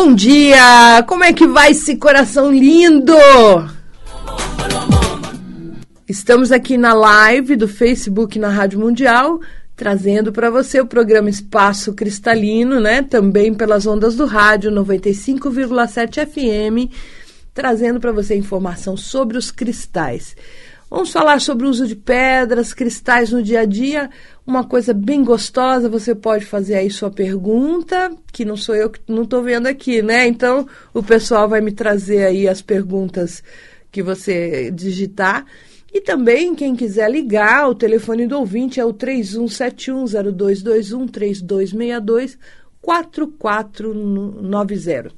Bom 0.00 0.14
dia! 0.14 1.02
Como 1.08 1.24
é 1.24 1.32
que 1.32 1.44
vai 1.44 1.72
esse 1.72 1.96
coração 1.96 2.52
lindo? 2.52 3.16
Estamos 6.08 6.52
aqui 6.52 6.78
na 6.78 6.94
live 6.94 7.56
do 7.56 7.66
Facebook 7.66 8.38
na 8.38 8.48
Rádio 8.48 8.78
Mundial, 8.78 9.40
trazendo 9.74 10.32
para 10.32 10.50
você 10.50 10.80
o 10.80 10.86
programa 10.86 11.28
Espaço 11.28 11.94
Cristalino, 11.94 12.78
né? 12.78 13.02
Também 13.02 13.52
pelas 13.52 13.86
ondas 13.88 14.14
do 14.14 14.24
rádio 14.24 14.70
95,7 14.70 16.24
FM, 16.24 16.94
trazendo 17.52 17.98
para 17.98 18.12
você 18.12 18.36
informação 18.36 18.96
sobre 18.96 19.36
os 19.36 19.50
cristais. 19.50 20.36
Vamos 20.90 21.12
falar 21.12 21.38
sobre 21.38 21.66
o 21.66 21.70
uso 21.70 21.86
de 21.86 21.94
pedras, 21.94 22.72
cristais 22.72 23.30
no 23.30 23.42
dia 23.42 23.60
a 23.60 23.66
dia, 23.66 24.08
uma 24.46 24.64
coisa 24.64 24.94
bem 24.94 25.22
gostosa. 25.22 25.86
Você 25.86 26.14
pode 26.14 26.46
fazer 26.46 26.76
aí 26.76 26.90
sua 26.90 27.10
pergunta, 27.10 28.10
que 28.32 28.42
não 28.42 28.56
sou 28.56 28.74
eu 28.74 28.88
que 28.88 29.00
não 29.06 29.24
estou 29.24 29.42
vendo 29.42 29.66
aqui, 29.66 30.00
né? 30.00 30.26
Então 30.26 30.66
o 30.94 31.02
pessoal 31.02 31.46
vai 31.46 31.60
me 31.60 31.72
trazer 31.72 32.24
aí 32.24 32.48
as 32.48 32.62
perguntas 32.62 33.42
que 33.92 34.02
você 34.02 34.70
digitar. 34.70 35.44
E 35.92 36.00
também, 36.00 36.54
quem 36.54 36.74
quiser 36.74 37.10
ligar, 37.10 37.68
o 37.68 37.74
telefone 37.74 38.26
do 38.26 38.38
ouvinte 38.38 38.80
é 38.80 38.84
o 38.84 38.94
31710221 38.94 41.10
3262 41.10 42.38
4490. 42.80 45.12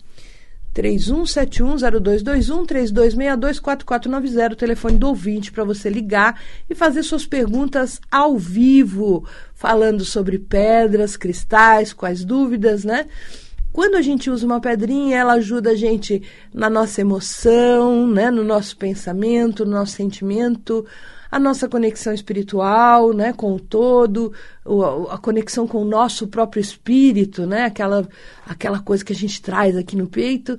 31710221 0.75 2.67
3262 2.67 3.59
4490, 3.59 4.57
telefone 4.57 4.99
do 4.99 5.09
ouvinte 5.09 5.51
para 5.51 5.65
você 5.65 5.89
ligar 5.89 6.41
e 6.69 6.75
fazer 6.75 7.03
suas 7.03 7.27
perguntas 7.27 8.01
ao 8.11 8.39
vivo, 8.39 9.25
falando 9.55 10.05
sobre 10.05 10.39
pedras, 10.39 11.17
cristais, 11.17 11.93
quais 11.93 12.25
dúvidas, 12.25 12.85
né? 12.85 13.07
Quando 13.73 13.95
a 13.95 14.03
gente 14.03 14.29
usa 14.31 14.45
uma 14.45 14.61
pedrinha, 14.61 15.19
ela 15.19 15.35
ajuda 15.35 15.71
a 15.71 15.75
gente 15.77 16.23
na 16.53 16.69
nossa 16.69 17.01
emoção, 17.01 18.07
né, 18.07 18.29
no 18.31 18.43
nosso 18.43 18.77
pensamento, 18.77 19.65
no 19.65 19.73
nosso 19.73 19.93
sentimento, 19.93 20.85
a 21.31 21.39
nossa 21.39 21.69
conexão 21.69 22.13
espiritual, 22.13 23.13
né, 23.13 23.33
com 23.33 23.55
o 23.55 23.61
todo, 23.61 24.33
a 25.11 25.19
conexão 25.19 25.67
com 25.67 25.83
o 25.83 25.85
nosso 25.85 26.27
próprio 26.27 26.61
espírito, 26.61 27.47
né, 27.47 27.65
aquela, 27.65 28.09
aquela 28.47 28.81
coisa 28.81 29.05
que 29.05 29.13
a 29.13 29.17
gente 29.17 29.41
traz 29.41 29.77
aqui 29.77 29.97
no 29.97 30.09
peito, 30.09 30.59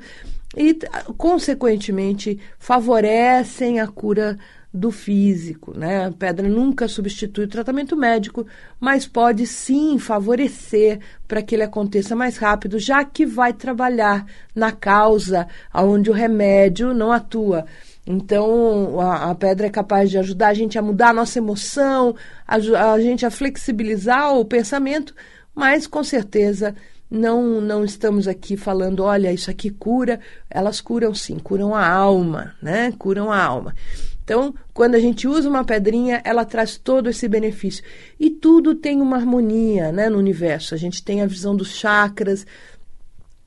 e, 0.56 0.78
consequentemente, 1.18 2.40
favorecem 2.60 3.80
a 3.80 3.88
cura 3.88 4.38
do 4.74 4.90
físico, 4.90 5.78
né? 5.78 6.06
A 6.06 6.12
pedra 6.12 6.48
nunca 6.48 6.88
substitui 6.88 7.44
o 7.44 7.50
tratamento 7.50 7.96
médico, 7.96 8.48
mas 8.80 9.06
pode 9.06 9.46
sim 9.46 10.00
favorecer 10.00 11.00
para 11.28 11.42
que 11.42 11.56
ele 11.56 11.64
aconteça 11.64 12.16
mais 12.16 12.38
rápido, 12.38 12.80
já 12.80 13.04
que 13.04 13.26
vai 13.26 13.52
trabalhar 13.52 14.26
na 14.56 14.72
causa 14.72 15.48
onde 15.74 16.10
o 16.10 16.14
remédio 16.14 16.94
não 16.94 17.12
atua. 17.12 17.66
Então, 18.06 19.00
a, 19.00 19.30
a, 19.30 19.36
pedra 19.36 19.68
é 19.68 19.70
capaz 19.70 20.10
de 20.10 20.18
ajudar 20.18 20.50
a 20.50 20.54
gente 20.54 20.78
a 20.78 20.82
mudar 20.82 21.10
a 21.10 21.14
nossa 21.14 21.38
emoção, 21.38 22.16
a, 22.48 22.56
a 22.56 23.00
gente 23.00 23.26
a 23.26 23.32
flexibilizar 23.32 24.36
o 24.36 24.44
pensamento, 24.44 25.14
mas 25.54 25.86
com 25.86 26.04
certeza 26.04 26.76
não, 27.12 27.60
não 27.60 27.84
estamos 27.84 28.28
aqui 28.28 28.56
falando, 28.56 29.04
olha, 29.04 29.34
isso 29.34 29.52
aqui 29.52 29.70
cura. 29.70 30.20
Elas 30.50 30.80
curam 30.80 31.14
sim, 31.14 31.38
curam 31.38 31.76
a 31.76 31.86
alma, 31.86 32.56
né? 32.62 32.94
Curam 32.98 33.30
a 33.30 33.44
alma. 33.44 33.76
Então, 34.24 34.54
quando 34.74 34.96
a 34.96 35.00
gente 35.00 35.28
usa 35.28 35.50
uma 35.50 35.66
pedrinha, 35.66 36.22
ela 36.24 36.46
traz 36.46 36.78
todo 36.78 37.10
esse 37.10 37.28
benefício. 37.28 37.84
E 38.18 38.30
tudo 38.30 38.74
tem 38.74 39.02
uma 39.02 39.18
harmonia 39.18 39.92
né, 39.92 40.10
no 40.10 40.18
universo. 40.18 40.74
A 40.74 40.78
gente 40.78 41.04
tem 41.04 41.22
a 41.22 41.28
visão 41.28 41.54
dos 41.54 41.76
chakras, 41.76 42.46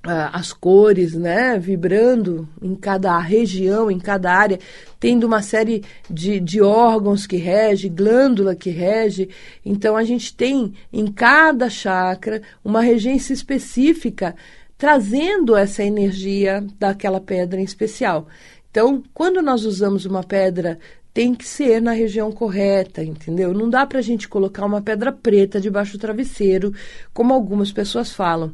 as 0.07 0.53
cores, 0.53 1.15
né, 1.15 1.59
vibrando 1.59 2.47
em 2.61 2.75
cada 2.75 3.19
região, 3.19 3.91
em 3.91 3.99
cada 3.99 4.33
área, 4.33 4.59
tendo 5.01 5.27
uma 5.27 5.41
série 5.41 5.83
de, 6.11 6.39
de 6.39 6.61
órgãos 6.61 7.27
que 7.27 7.37
rege, 7.37 7.89
glândula 7.89 8.55
que 8.55 8.69
rege. 8.71 9.31
Então, 9.65 9.97
a 9.97 10.05
gente 10.05 10.35
tem 10.35 10.75
em 10.93 11.07
cada 11.07 11.71
chakra 11.71 12.43
uma 12.63 12.83
regência 12.83 13.33
específica, 13.33 14.35
trazendo 14.77 15.57
essa 15.57 15.83
energia 15.83 16.65
daquela 16.79 17.21
pedra 17.21 17.59
em 17.59 17.65
especial. 17.65 18.29
Então, 18.71 19.03
quando 19.15 19.41
nós 19.41 19.65
usamos 19.65 20.05
uma 20.05 20.23
pedra, 20.23 20.79
tem 21.15 21.35
que 21.35 21.47
ser 21.47 21.81
na 21.81 21.93
região 21.93 22.31
correta, 22.31 23.03
entendeu? 23.03 23.55
Não 23.55 23.71
dá 23.71 23.87
para 23.87 24.01
a 24.01 24.03
gente 24.03 24.29
colocar 24.29 24.67
uma 24.67 24.83
pedra 24.83 25.13
preta 25.13 25.61
debaixo 25.61 25.93
do 25.93 26.01
travesseiro, 26.01 26.75
como 27.15 27.33
algumas 27.33 27.71
pessoas 27.73 28.13
falam. 28.13 28.53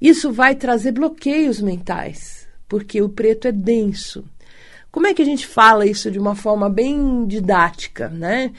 Isso 0.00 0.32
vai 0.32 0.54
trazer 0.54 0.92
bloqueios 0.92 1.60
mentais, 1.60 2.46
porque 2.68 3.02
o 3.02 3.08
preto 3.08 3.48
é 3.48 3.52
denso. 3.52 4.24
Como 4.90 5.06
é 5.06 5.14
que 5.14 5.22
a 5.22 5.24
gente 5.24 5.46
fala 5.46 5.86
isso 5.86 6.10
de 6.10 6.18
uma 6.18 6.34
forma 6.34 6.68
bem 6.68 7.26
didática, 7.26 8.08
né? 8.08 8.52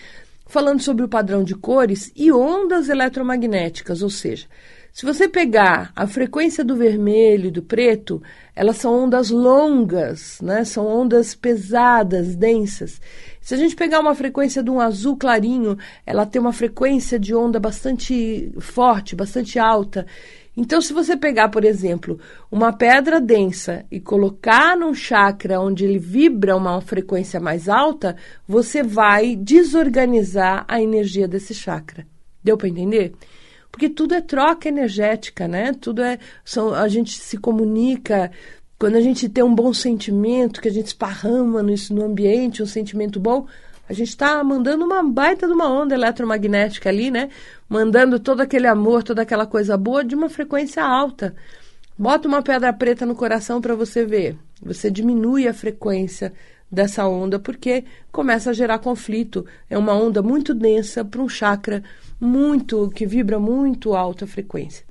Falando 0.45 0.81
sobre 0.81 1.03
o 1.03 1.09
padrão 1.09 1.43
de 1.43 1.55
cores 1.55 2.11
e 2.15 2.31
ondas 2.31 2.89
eletromagnéticas, 2.89 4.01
ou 4.01 4.09
seja, 4.09 4.47
se 4.91 5.05
você 5.05 5.29
pegar 5.29 5.91
a 5.95 6.05
frequência 6.07 6.63
do 6.63 6.75
vermelho 6.75 7.47
e 7.47 7.51
do 7.51 7.61
preto, 7.61 8.21
elas 8.55 8.77
são 8.77 9.05
ondas 9.05 9.29
longas, 9.29 10.41
né? 10.41 10.65
São 10.65 10.85
ondas 10.85 11.33
pesadas, 11.33 12.35
densas. 12.35 12.99
Se 13.39 13.53
a 13.53 13.57
gente 13.57 13.75
pegar 13.75 13.99
uma 13.99 14.13
frequência 14.13 14.61
de 14.61 14.69
um 14.69 14.81
azul 14.81 15.15
clarinho, 15.15 15.77
ela 16.05 16.25
tem 16.25 16.41
uma 16.41 16.51
frequência 16.51 17.19
de 17.19 17.33
onda 17.33 17.59
bastante 17.59 18.51
forte, 18.59 19.15
bastante 19.15 19.57
alta. 19.57 20.05
Então, 20.59 20.81
se 20.81 20.91
você 20.91 21.15
pegar, 21.15 21.47
por 21.47 21.63
exemplo, 21.63 22.19
uma 22.51 22.73
pedra 22.73 23.21
densa 23.21 23.85
e 23.89 23.97
colocar 23.97 24.75
num 24.75 24.93
chakra 24.93 25.57
onde 25.57 25.85
ele 25.85 25.97
vibra 25.97 26.53
uma 26.53 26.81
frequência 26.81 27.39
mais 27.39 27.69
alta, 27.69 28.17
você 28.45 28.83
vai 28.83 29.37
desorganizar 29.37 30.65
a 30.67 30.81
energia 30.81 31.29
desse 31.29 31.53
chakra. 31.53 32.05
Deu 32.43 32.57
para 32.57 32.67
entender? 32.67 33.13
Porque 33.71 33.87
tudo 33.87 34.13
é 34.13 34.19
troca 34.19 34.67
energética, 34.67 35.47
né? 35.47 35.71
Tudo 35.71 36.01
é. 36.01 36.19
São, 36.43 36.73
a 36.73 36.89
gente 36.89 37.17
se 37.17 37.37
comunica. 37.37 38.29
Quando 38.77 38.97
a 38.97 39.01
gente 39.01 39.29
tem 39.29 39.41
um 39.41 39.55
bom 39.55 39.73
sentimento, 39.73 40.59
que 40.59 40.67
a 40.67 40.73
gente 40.73 40.87
esparrama 40.87 41.63
no, 41.63 41.73
no 41.91 42.03
ambiente, 42.03 42.61
um 42.61 42.65
sentimento 42.65 43.17
bom, 43.17 43.47
a 43.89 43.93
gente 43.93 44.09
está 44.09 44.43
mandando 44.43 44.85
uma 44.85 45.01
baita 45.01 45.47
de 45.47 45.53
uma 45.53 45.67
onda 45.67 45.95
eletromagnética 45.95 46.89
ali, 46.89 47.09
né? 47.09 47.29
Mandando 47.67 48.19
todo 48.19 48.41
aquele 48.41 48.67
amor, 48.67 49.01
toda 49.01 49.23
aquela 49.23 49.47
coisa 49.47 49.75
boa 49.75 50.03
de 50.03 50.13
uma 50.13 50.29
frequência 50.29 50.83
alta. 50.83 51.35
Bota 51.97 52.27
uma 52.27 52.43
pedra 52.43 52.71
preta 52.71 53.03
no 53.03 53.15
coração 53.15 53.59
para 53.59 53.73
você 53.73 54.05
ver. 54.05 54.37
Você 54.61 54.91
diminui 54.91 55.47
a 55.47 55.55
frequência 55.55 56.31
dessa 56.71 57.07
onda 57.07 57.39
porque 57.39 57.83
começa 58.11 58.51
a 58.51 58.53
gerar 58.53 58.77
conflito. 58.77 59.43
É 59.67 59.75
uma 59.75 59.93
onda 59.93 60.21
muito 60.21 60.53
densa 60.53 61.03
para 61.03 61.21
um 61.21 61.27
chakra 61.27 61.83
muito 62.21 62.91
que 62.91 63.07
vibra 63.07 63.39
muito 63.39 63.95
alta 63.95 64.27
frequência. 64.27 64.85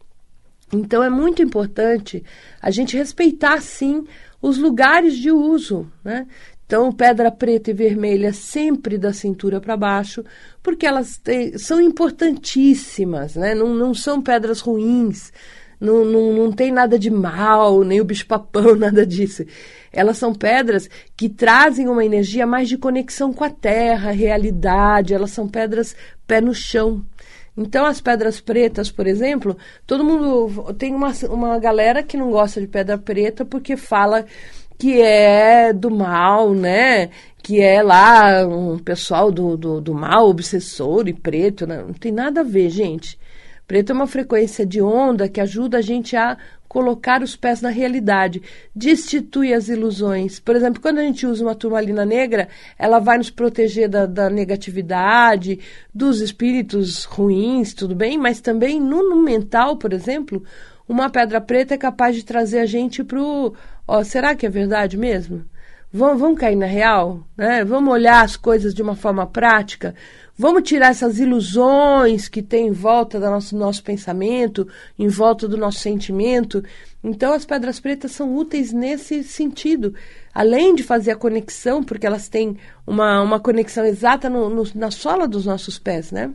Então 0.73 1.05
é 1.05 1.09
muito 1.09 1.41
importante 1.41 2.25
a 2.61 2.71
gente 2.73 2.97
respeitar 2.97 3.63
sim 3.63 4.05
os 4.43 4.59
lugares 4.59 5.17
de 5.17 5.31
uso, 5.31 5.91
né? 6.03 6.27
Então, 6.69 6.93
pedra 6.93 7.31
preta 7.31 7.71
e 7.71 7.73
vermelha 7.73 8.31
sempre 8.31 8.99
da 8.99 9.11
cintura 9.11 9.59
para 9.59 9.75
baixo, 9.75 10.23
porque 10.63 10.87
elas 10.87 11.17
têm, 11.17 11.57
são 11.57 11.81
importantíssimas, 11.81 13.37
né? 13.37 13.55
não, 13.55 13.75
não 13.75 13.95
são 13.95 14.21
pedras 14.21 14.61
ruins, 14.61 15.33
não, 15.81 16.05
não, 16.05 16.31
não 16.35 16.53
tem 16.53 16.71
nada 16.71 16.99
de 16.99 17.09
mal, 17.09 17.83
nem 17.83 18.03
o 18.03 18.05
bicho-papão, 18.05 18.77
nada 18.77 19.07
disso. 19.07 19.47
Elas 19.91 20.19
são 20.19 20.35
pedras 20.35 20.91
que 21.17 21.31
trazem 21.31 21.89
uma 21.89 22.05
energia 22.05 22.47
mais 22.47 22.69
de 22.69 22.77
conexão 22.77 23.33
com 23.33 23.45
a 23.45 23.51
terra, 23.51 24.11
realidade, 24.11 25.15
elas 25.15 25.31
são 25.31 25.49
pedras 25.49 25.97
pé 26.27 26.39
no 26.39 26.53
chão. 26.53 27.03
Então, 27.57 27.87
as 27.87 27.99
pedras 27.99 28.43
pretas, 28.43 28.91
por 28.91 29.07
exemplo, 29.07 29.57
todo 29.87 30.05
mundo. 30.05 30.75
Tem 30.75 30.95
uma, 30.95 31.13
uma 31.31 31.59
galera 31.59 32.03
que 32.03 32.17
não 32.17 32.31
gosta 32.31 32.61
de 32.61 32.69
pedra 32.69 32.99
preta 32.99 33.45
porque 33.45 33.75
fala 33.75 34.27
que 34.79 35.01
é 35.03 35.73
do 35.73 35.91
mal, 35.91 36.55
né? 36.55 37.11
Que 37.43 37.61
é 37.61 37.83
lá 37.83 38.47
um 38.47 38.79
pessoal 38.79 39.33
do, 39.33 39.57
do, 39.57 39.81
do 39.81 39.95
mal, 39.95 40.29
obsessor 40.29 41.09
e 41.09 41.13
preto. 41.13 41.67
Né? 41.67 41.83
Não 41.83 41.93
tem 41.93 42.13
nada 42.13 42.41
a 42.41 42.45
ver, 42.45 42.71
gente. 42.71 43.19
Preta 43.67 43.93
é 43.93 43.95
uma 43.95 44.07
frequência 44.07 44.65
de 44.65 44.81
onda 44.81 45.29
que 45.29 45.43
ajuda 45.43 45.79
a 45.79 45.83
gente 45.83 46.17
a 46.17 46.39
colocar 46.69 47.23
os 47.23 47.35
pés 47.35 47.63
na 47.63 47.71
realidade, 47.71 48.43
destitui 48.75 49.55
as 49.55 49.69
ilusões. 49.69 50.39
Por 50.39 50.55
exemplo, 50.55 50.81
quando 50.81 50.99
a 50.99 51.03
gente 51.03 51.27
usa 51.27 51.43
uma 51.43 51.55
turmalina 51.55 52.05
negra, 52.05 52.49
ela 52.79 52.99
vai 52.99 53.17
nos 53.17 53.31
proteger 53.31 53.89
da, 53.89 54.05
da 54.05 54.29
negatividade, 54.29 55.59
dos 55.95 56.21
espíritos 56.21 57.05
ruins, 57.05 57.73
tudo 57.73 57.95
bem, 57.95 58.19
mas 58.19 58.41
também 58.41 58.79
no, 58.79 59.09
no, 59.09 59.23
mental, 59.23 59.77
por 59.79 59.93
exemplo, 59.93 60.43
uma 60.87 61.09
pedra 61.09 61.41
preta 61.41 61.75
é 61.75 61.79
capaz 61.79 62.15
de 62.15 62.25
trazer 62.25 62.61
a 62.61 62.67
gente 62.67 63.03
para 63.03 63.21
o. 63.21 63.55
Será 64.05 64.35
que 64.35 64.47
é 64.47 64.51
verdade 64.51 64.97
mesmo? 64.97 65.45
Vamos, 65.91 66.21
vamos 66.21 66.39
cair 66.39 66.57
na 66.57 66.67
real? 66.67 67.27
Né? 67.37 67.65
Vamos 67.65 67.93
olhar 67.93 68.23
as 68.23 68.37
coisas 68.37 68.75
de 68.75 68.83
uma 68.83 68.95
forma 68.95 69.27
prática? 69.27 69.95
Vamos 70.37 70.63
tirar 70.69 70.91
essas 70.91 71.19
ilusões 71.19 72.29
que 72.29 72.43
tem 72.43 72.69
em 72.69 72.73
volta 72.73 73.19
do 73.19 73.25
nosso, 73.25 73.57
nosso 73.57 73.83
pensamento, 73.83 74.69
em 74.99 75.09
volta 75.09 75.49
do 75.49 75.57
nosso 75.57 75.79
sentimento. 75.79 76.63
Então, 77.03 77.33
as 77.33 77.47
pedras 77.47 77.81
pretas 77.81 78.13
são 78.13 78.37
úteis 78.37 78.71
nesse 78.71 79.25
sentido. 79.25 79.95
Além 80.35 80.75
de 80.75 80.83
fazer 80.83 81.13
a 81.13 81.17
conexão, 81.17 81.83
porque 81.83 82.07
elas 82.07 82.29
têm 82.29 82.57
uma, 82.87 83.23
uma 83.23 83.41
conexão 83.41 83.85
exata 83.85 84.29
no, 84.29 84.51
no, 84.51 84.65
na 84.75 84.91
sola 84.91 85.27
dos 85.27 85.47
nossos 85.47 85.79
pés, 85.79 86.13
né? 86.13 86.31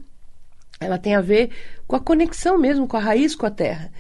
Ela 0.80 0.98
tem 0.98 1.16
a 1.16 1.22
ver 1.22 1.52
com 1.88 1.96
a 1.96 2.00
conexão 2.00 2.58
mesmo, 2.58 2.88
com 2.88 2.98
a 2.98 3.00
raiz, 3.00 3.36
com 3.36 3.46
a 3.46 3.52
terra. 3.52 3.92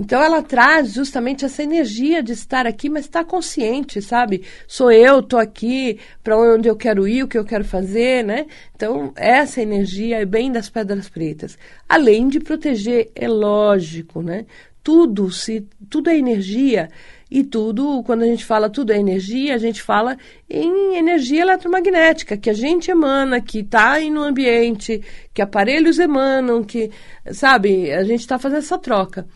Então 0.00 0.22
ela 0.22 0.40
traz 0.40 0.92
justamente 0.92 1.44
essa 1.44 1.60
energia 1.60 2.22
de 2.22 2.30
estar 2.30 2.68
aqui, 2.68 2.88
mas 2.88 3.06
estar 3.06 3.24
tá 3.24 3.28
consciente, 3.28 4.00
sabe? 4.00 4.44
Sou 4.68 4.92
eu, 4.92 5.20
tô 5.20 5.36
aqui, 5.36 5.98
para 6.22 6.38
onde 6.38 6.68
eu 6.68 6.76
quero 6.76 7.08
ir, 7.08 7.24
o 7.24 7.26
que 7.26 7.36
eu 7.36 7.44
quero 7.44 7.64
fazer, 7.64 8.22
né? 8.22 8.46
Então 8.76 9.12
essa 9.16 9.60
energia 9.60 10.18
é 10.22 10.24
bem 10.24 10.52
das 10.52 10.70
pedras 10.70 11.08
pretas. 11.08 11.58
Além 11.88 12.28
de 12.28 12.38
proteger, 12.38 13.10
é 13.12 13.26
lógico, 13.26 14.22
né? 14.22 14.46
Tudo 14.84 15.32
se 15.32 15.66
tudo 15.90 16.08
é 16.10 16.16
energia 16.16 16.88
e 17.28 17.42
tudo, 17.42 18.02
quando 18.04 18.22
a 18.22 18.26
gente 18.26 18.44
fala 18.44 18.70
tudo 18.70 18.92
é 18.92 18.98
energia, 18.98 19.54
a 19.54 19.58
gente 19.58 19.82
fala 19.82 20.16
em 20.48 20.96
energia 20.96 21.42
eletromagnética, 21.42 22.36
que 22.36 22.48
a 22.48 22.54
gente 22.54 22.90
emana, 22.90 23.40
que 23.40 23.58
está 23.58 23.92
aí 23.94 24.08
no 24.10 24.22
ambiente, 24.22 25.02
que 25.34 25.42
aparelhos 25.42 25.98
emanam, 25.98 26.62
que, 26.62 26.90
sabe, 27.32 27.92
a 27.92 28.02
gente 28.04 28.20
está 28.20 28.38
fazendo 28.38 28.60
essa 28.60 28.78
troca. 28.78 29.26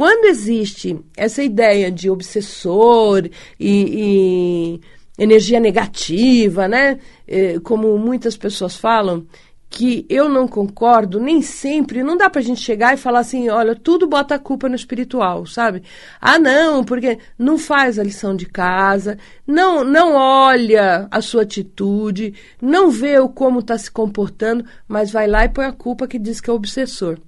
Quando 0.00 0.24
existe 0.24 0.98
essa 1.14 1.42
ideia 1.42 1.92
de 1.92 2.08
obsessor 2.08 3.28
e, 3.58 4.80
e 5.18 5.22
energia 5.22 5.60
negativa, 5.60 6.66
né? 6.66 6.98
É, 7.28 7.60
como 7.60 7.98
muitas 7.98 8.34
pessoas 8.34 8.76
falam, 8.76 9.26
que 9.68 10.06
eu 10.08 10.26
não 10.26 10.48
concordo, 10.48 11.20
nem 11.20 11.42
sempre, 11.42 12.02
não 12.02 12.16
dá 12.16 12.30
pra 12.30 12.40
gente 12.40 12.62
chegar 12.62 12.94
e 12.94 12.96
falar 12.96 13.18
assim, 13.18 13.50
olha, 13.50 13.76
tudo 13.76 14.08
bota 14.08 14.36
a 14.36 14.38
culpa 14.38 14.70
no 14.70 14.74
espiritual, 14.74 15.44
sabe? 15.44 15.82
Ah, 16.18 16.38
não, 16.38 16.82
porque 16.82 17.18
não 17.38 17.58
faz 17.58 17.98
a 17.98 18.02
lição 18.02 18.34
de 18.34 18.46
casa, 18.46 19.18
não 19.46 19.84
não 19.84 20.14
olha 20.14 21.08
a 21.10 21.20
sua 21.20 21.42
atitude, 21.42 22.32
não 22.58 22.90
vê 22.90 23.18
o 23.18 23.28
como 23.28 23.58
está 23.58 23.76
se 23.76 23.90
comportando, 23.90 24.64
mas 24.88 25.10
vai 25.10 25.26
lá 25.26 25.44
e 25.44 25.50
põe 25.50 25.66
a 25.66 25.72
culpa 25.72 26.08
que 26.08 26.18
diz 26.18 26.40
que 26.40 26.48
é 26.48 26.54
obsessor, 26.54 27.18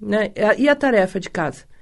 né? 0.00 0.30
E 0.56 0.68
a 0.68 0.76
tarefa 0.76 1.18
de 1.18 1.28
casa? 1.28 1.73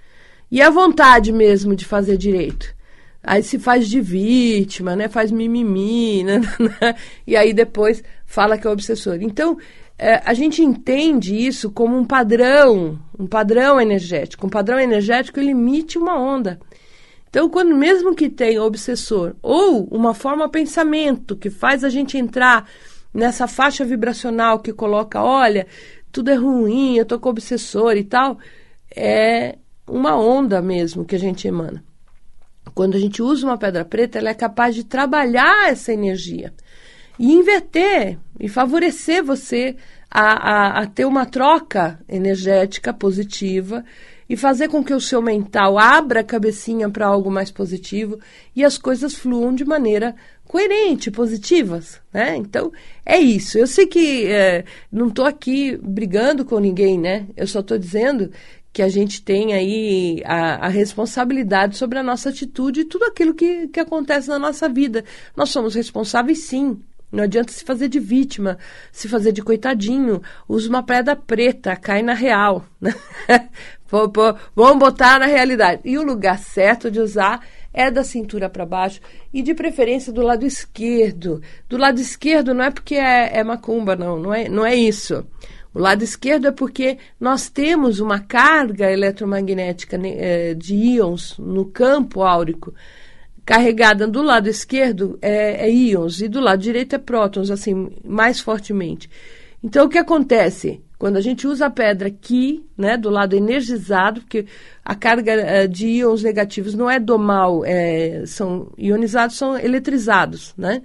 E 0.52 0.60
a 0.60 0.68
vontade 0.68 1.32
mesmo 1.32 1.74
de 1.74 1.86
fazer 1.86 2.18
direito. 2.18 2.74
Aí 3.22 3.42
se 3.42 3.58
faz 3.58 3.88
de 3.88 4.02
vítima, 4.02 4.94
né? 4.94 5.08
Faz 5.08 5.32
mimimi, 5.32 6.22
né? 6.28 6.42
e 7.26 7.34
aí 7.34 7.54
depois 7.54 8.04
fala 8.26 8.58
que 8.58 8.66
é 8.66 8.70
obsessor. 8.70 9.16
Então, 9.22 9.56
é, 9.98 10.20
a 10.22 10.34
gente 10.34 10.62
entende 10.62 11.34
isso 11.34 11.70
como 11.70 11.96
um 11.96 12.04
padrão, 12.04 12.98
um 13.18 13.26
padrão 13.26 13.80
energético. 13.80 14.46
Um 14.46 14.50
padrão 14.50 14.78
energético 14.78 15.40
ele 15.40 15.52
emite 15.52 15.96
uma 15.96 16.20
onda. 16.20 16.60
Então, 17.30 17.48
quando 17.48 17.74
mesmo 17.74 18.14
que 18.14 18.28
tenha 18.28 18.62
obsessor 18.62 19.34
ou 19.40 19.84
uma 19.84 20.12
forma 20.12 20.50
pensamento 20.50 21.34
que 21.34 21.48
faz 21.48 21.82
a 21.82 21.88
gente 21.88 22.18
entrar 22.18 22.68
nessa 23.14 23.48
faixa 23.48 23.86
vibracional 23.86 24.58
que 24.58 24.70
coloca, 24.70 25.22
olha, 25.22 25.66
tudo 26.10 26.30
é 26.30 26.34
ruim, 26.34 26.98
eu 26.98 27.06
tô 27.06 27.18
com 27.18 27.30
obsessor 27.30 27.96
e 27.96 28.04
tal, 28.04 28.36
é 28.94 29.56
uma 29.86 30.16
onda 30.16 30.60
mesmo 30.62 31.04
que 31.04 31.16
a 31.16 31.18
gente 31.18 31.46
emana. 31.46 31.82
Quando 32.74 32.96
a 32.96 33.00
gente 33.00 33.20
usa 33.20 33.46
uma 33.46 33.58
pedra 33.58 33.84
preta, 33.84 34.18
ela 34.18 34.30
é 34.30 34.34
capaz 34.34 34.74
de 34.74 34.84
trabalhar 34.84 35.68
essa 35.68 35.92
energia 35.92 36.52
e 37.18 37.32
inverter 37.32 38.18
e 38.38 38.48
favorecer 38.48 39.22
você 39.22 39.76
a, 40.10 40.20
a, 40.22 40.82
a 40.82 40.86
ter 40.86 41.04
uma 41.04 41.26
troca 41.26 41.98
energética 42.08 42.92
positiva 42.92 43.84
e 44.32 44.36
fazer 44.36 44.68
com 44.68 44.82
que 44.82 44.94
o 44.94 45.00
seu 45.00 45.20
mental 45.20 45.78
abra 45.78 46.20
a 46.20 46.24
cabecinha 46.24 46.88
para 46.88 47.06
algo 47.06 47.30
mais 47.30 47.50
positivo 47.50 48.18
e 48.56 48.64
as 48.64 48.78
coisas 48.78 49.14
fluam 49.14 49.54
de 49.54 49.62
maneira 49.62 50.16
coerente, 50.44 51.10
positivas, 51.10 52.00
né? 52.10 52.34
Então 52.38 52.72
é 53.04 53.18
isso. 53.18 53.58
Eu 53.58 53.66
sei 53.66 53.86
que 53.86 54.24
é, 54.26 54.64
não 54.90 55.08
estou 55.08 55.26
aqui 55.26 55.76
brigando 55.76 56.46
com 56.46 56.58
ninguém, 56.58 56.98
né? 56.98 57.26
Eu 57.36 57.46
só 57.46 57.60
estou 57.60 57.76
dizendo 57.76 58.30
que 58.72 58.80
a 58.80 58.88
gente 58.88 59.20
tem 59.20 59.52
aí 59.52 60.22
a, 60.24 60.64
a, 60.64 60.68
responsabilidade 60.68 61.76
sobre 61.76 61.98
a 61.98 62.02
nossa 62.02 62.30
atitude 62.30 62.80
e 62.80 62.84
tudo 62.86 63.04
aquilo 63.04 63.34
que, 63.34 63.68
que 63.68 63.80
acontece 63.80 64.30
na 64.30 64.38
nossa 64.38 64.66
vida. 64.66 65.04
Nós 65.36 65.50
somos 65.50 65.74
responsáveis, 65.74 66.38
sim. 66.44 66.80
Não 67.12 67.24
adianta 67.24 67.52
se 67.52 67.62
fazer 67.62 67.88
de 67.88 68.00
vítima, 68.00 68.56
se 68.90 69.06
fazer 69.06 69.32
de 69.32 69.42
coitadinho. 69.42 70.22
Usa 70.48 70.68
uma 70.70 70.82
pedra 70.82 71.14
preta, 71.14 71.76
cai 71.76 72.02
na 72.02 72.14
real. 72.14 72.64
Né? 72.80 72.94
Vamos 74.56 74.78
botar 74.78 75.20
na 75.20 75.26
realidade. 75.26 75.82
E 75.84 75.98
o 75.98 76.02
lugar 76.02 76.38
certo 76.38 76.90
de 76.90 76.98
usar 76.98 77.44
é 77.74 77.90
da 77.90 78.02
cintura 78.02 78.48
para 78.48 78.64
baixo 78.64 79.00
e 79.32 79.42
de 79.42 79.54
preferência 79.54 80.10
do 80.10 80.22
lado 80.22 80.46
esquerdo. 80.46 81.42
Do 81.68 81.76
lado 81.76 82.00
esquerdo 82.00 82.54
não 82.54 82.64
é 82.64 82.70
porque 82.70 82.94
é, 82.94 83.38
é 83.38 83.44
macumba, 83.44 83.94
não, 83.94 84.18
não 84.18 84.32
é, 84.32 84.48
não 84.48 84.64
é 84.64 84.74
isso. 84.74 85.26
O 85.74 85.78
lado 85.78 86.02
esquerdo 86.04 86.48
é 86.48 86.52
porque 86.52 86.98
nós 87.18 87.48
temos 87.48 87.98
uma 87.98 88.20
carga 88.20 88.90
eletromagnética 88.90 89.96
né, 89.96 90.14
é, 90.16 90.54
de 90.54 90.74
íons 90.74 91.36
no 91.38 91.66
campo 91.66 92.22
áurico. 92.22 92.74
Carregada 93.44 94.06
do 94.06 94.22
lado 94.22 94.48
esquerdo 94.48 95.18
é, 95.20 95.66
é 95.66 95.70
íons 95.70 96.20
e 96.20 96.28
do 96.28 96.40
lado 96.40 96.60
direito 96.60 96.94
é 96.94 96.98
prótons, 96.98 97.50
assim, 97.50 97.90
mais 98.04 98.40
fortemente. 98.40 99.10
Então, 99.62 99.86
o 99.86 99.88
que 99.88 99.98
acontece? 99.98 100.80
Quando 100.98 101.16
a 101.16 101.20
gente 101.20 101.46
usa 101.48 101.66
a 101.66 101.70
pedra 101.70 102.08
aqui, 102.08 102.64
né, 102.78 102.96
do 102.96 103.10
lado 103.10 103.34
energizado, 103.34 104.20
porque 104.20 104.46
a 104.84 104.94
carga 104.94 105.32
é, 105.32 105.66
de 105.66 105.86
íons 105.88 106.22
negativos 106.22 106.74
não 106.74 106.88
é 106.88 107.00
do 107.00 107.18
mal, 107.18 107.64
é, 107.64 108.24
são 108.26 108.70
ionizados, 108.78 109.36
são 109.36 109.58
eletrizados, 109.58 110.54
né? 110.56 110.80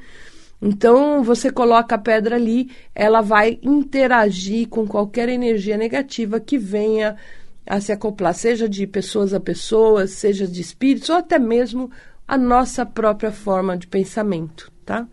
Então, 0.59 1.21
você 1.23 1.51
coloca 1.51 1.93
a 1.93 1.99
pedra 1.99 2.35
ali, 2.35 2.71
ela 2.95 3.21
vai 3.21 3.59
interagir 3.61 4.67
com 4.67 4.87
qualquer 4.87 5.29
energia 5.29 5.77
negativa 5.77 6.39
que 6.39 6.57
venha 6.57 7.15
a 7.63 7.79
se 7.79 7.91
acoplar, 7.91 8.33
seja 8.33 8.67
de 8.67 8.87
pessoas 8.87 9.33
a 9.33 9.39
pessoas, 9.39 10.11
seja 10.11 10.47
de 10.47 10.59
espíritos, 10.59 11.09
ou 11.09 11.17
até 11.17 11.37
mesmo 11.37 11.91
a 12.27 12.37
nossa 12.37 12.85
própria 12.85 13.31
forma 13.31 13.77
de 13.77 13.87
pensamento, 13.87 14.71
tá? 14.85 15.07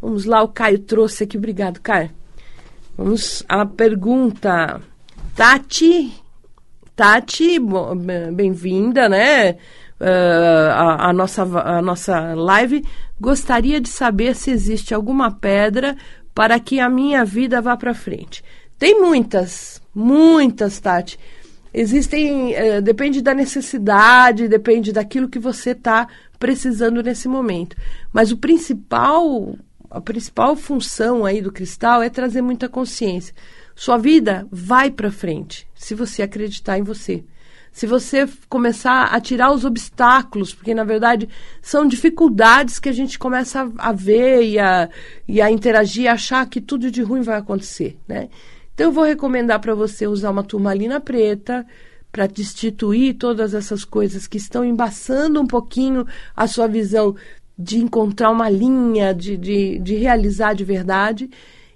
Vamos 0.00 0.24
lá, 0.24 0.42
o 0.42 0.48
Caio 0.48 0.78
trouxe 0.78 1.24
aqui. 1.24 1.36
Obrigado, 1.36 1.80
Caio. 1.80 2.10
Vamos 2.96 3.42
à 3.48 3.66
pergunta. 3.66 4.80
Tati, 5.34 6.12
Tati, 6.94 7.58
bem-vinda, 8.32 9.08
né? 9.08 9.52
Uh, 10.00 10.70
a, 10.70 11.08
a, 11.08 11.12
nossa, 11.12 11.42
a 11.42 11.82
nossa 11.82 12.34
live. 12.34 12.84
Gostaria 13.20 13.80
de 13.80 13.88
saber 13.88 14.36
se 14.36 14.50
existe 14.50 14.94
alguma 14.94 15.30
pedra 15.30 15.96
para 16.34 16.60
que 16.60 16.78
a 16.78 16.88
minha 16.88 17.24
vida 17.24 17.60
vá 17.60 17.76
para 17.76 17.94
frente. 17.94 18.44
Tem 18.78 19.00
muitas, 19.00 19.82
muitas, 19.94 20.78
Tati. 20.78 21.18
Existem, 21.76 22.54
eh, 22.54 22.80
depende 22.80 23.20
da 23.20 23.34
necessidade, 23.34 24.46
depende 24.46 24.92
daquilo 24.92 25.28
que 25.28 25.40
você 25.40 25.70
está 25.70 26.06
precisando 26.38 27.02
nesse 27.02 27.26
momento. 27.26 27.76
Mas 28.12 28.30
o 28.30 28.36
principal, 28.36 29.58
a 29.90 30.00
principal 30.00 30.54
função 30.54 31.26
aí 31.26 31.42
do 31.42 31.50
cristal 31.50 32.00
é 32.00 32.08
trazer 32.08 32.42
muita 32.42 32.68
consciência. 32.68 33.34
Sua 33.74 33.98
vida 33.98 34.46
vai 34.52 34.88
para 34.88 35.10
frente, 35.10 35.66
se 35.74 35.96
você 35.96 36.22
acreditar 36.22 36.78
em 36.78 36.82
você 36.82 37.24
se 37.74 37.88
você 37.88 38.28
começar 38.48 39.06
a 39.06 39.20
tirar 39.20 39.50
os 39.50 39.64
obstáculos, 39.64 40.54
porque 40.54 40.72
na 40.72 40.84
verdade 40.84 41.28
são 41.60 41.84
dificuldades 41.84 42.78
que 42.78 42.88
a 42.88 42.92
gente 42.92 43.18
começa 43.18 43.68
a, 43.76 43.88
a 43.88 43.92
ver 43.92 44.44
e 44.44 44.60
a, 44.60 44.88
e 45.26 45.42
a 45.42 45.50
interagir, 45.50 46.08
achar 46.08 46.48
que 46.48 46.60
tudo 46.60 46.88
de 46.88 47.02
ruim 47.02 47.22
vai 47.22 47.36
acontecer, 47.36 47.98
né? 48.06 48.28
Então 48.74 48.88
eu 48.88 48.92
vou 48.92 49.04
recomendar 49.04 49.60
para 49.60 49.74
você 49.74 50.06
usar 50.06 50.30
uma 50.30 50.42
turmalina 50.42 51.00
preta 51.00 51.64
para 52.10 52.26
destituir 52.26 53.14
todas 53.14 53.54
essas 53.54 53.84
coisas 53.84 54.26
que 54.26 54.36
estão 54.36 54.64
embaçando 54.64 55.40
um 55.40 55.46
pouquinho 55.46 56.06
a 56.34 56.46
sua 56.46 56.66
visão 56.66 57.14
de 57.56 57.78
encontrar 57.78 58.30
uma 58.30 58.48
linha, 58.48 59.14
de, 59.14 59.36
de, 59.36 59.78
de 59.78 59.94
realizar 59.94 60.54
de 60.54 60.64
verdade, 60.64 61.30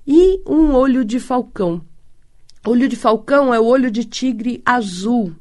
e 0.06 0.40
um 0.46 0.72
olho 0.74 1.04
de 1.04 1.20
falcão. 1.20 1.80
Olho 2.66 2.88
de 2.88 2.96
falcão 2.96 3.54
é 3.54 3.60
o 3.60 3.64
olho 3.64 3.90
de 3.90 4.04
tigre 4.04 4.60
azul. 4.64 5.32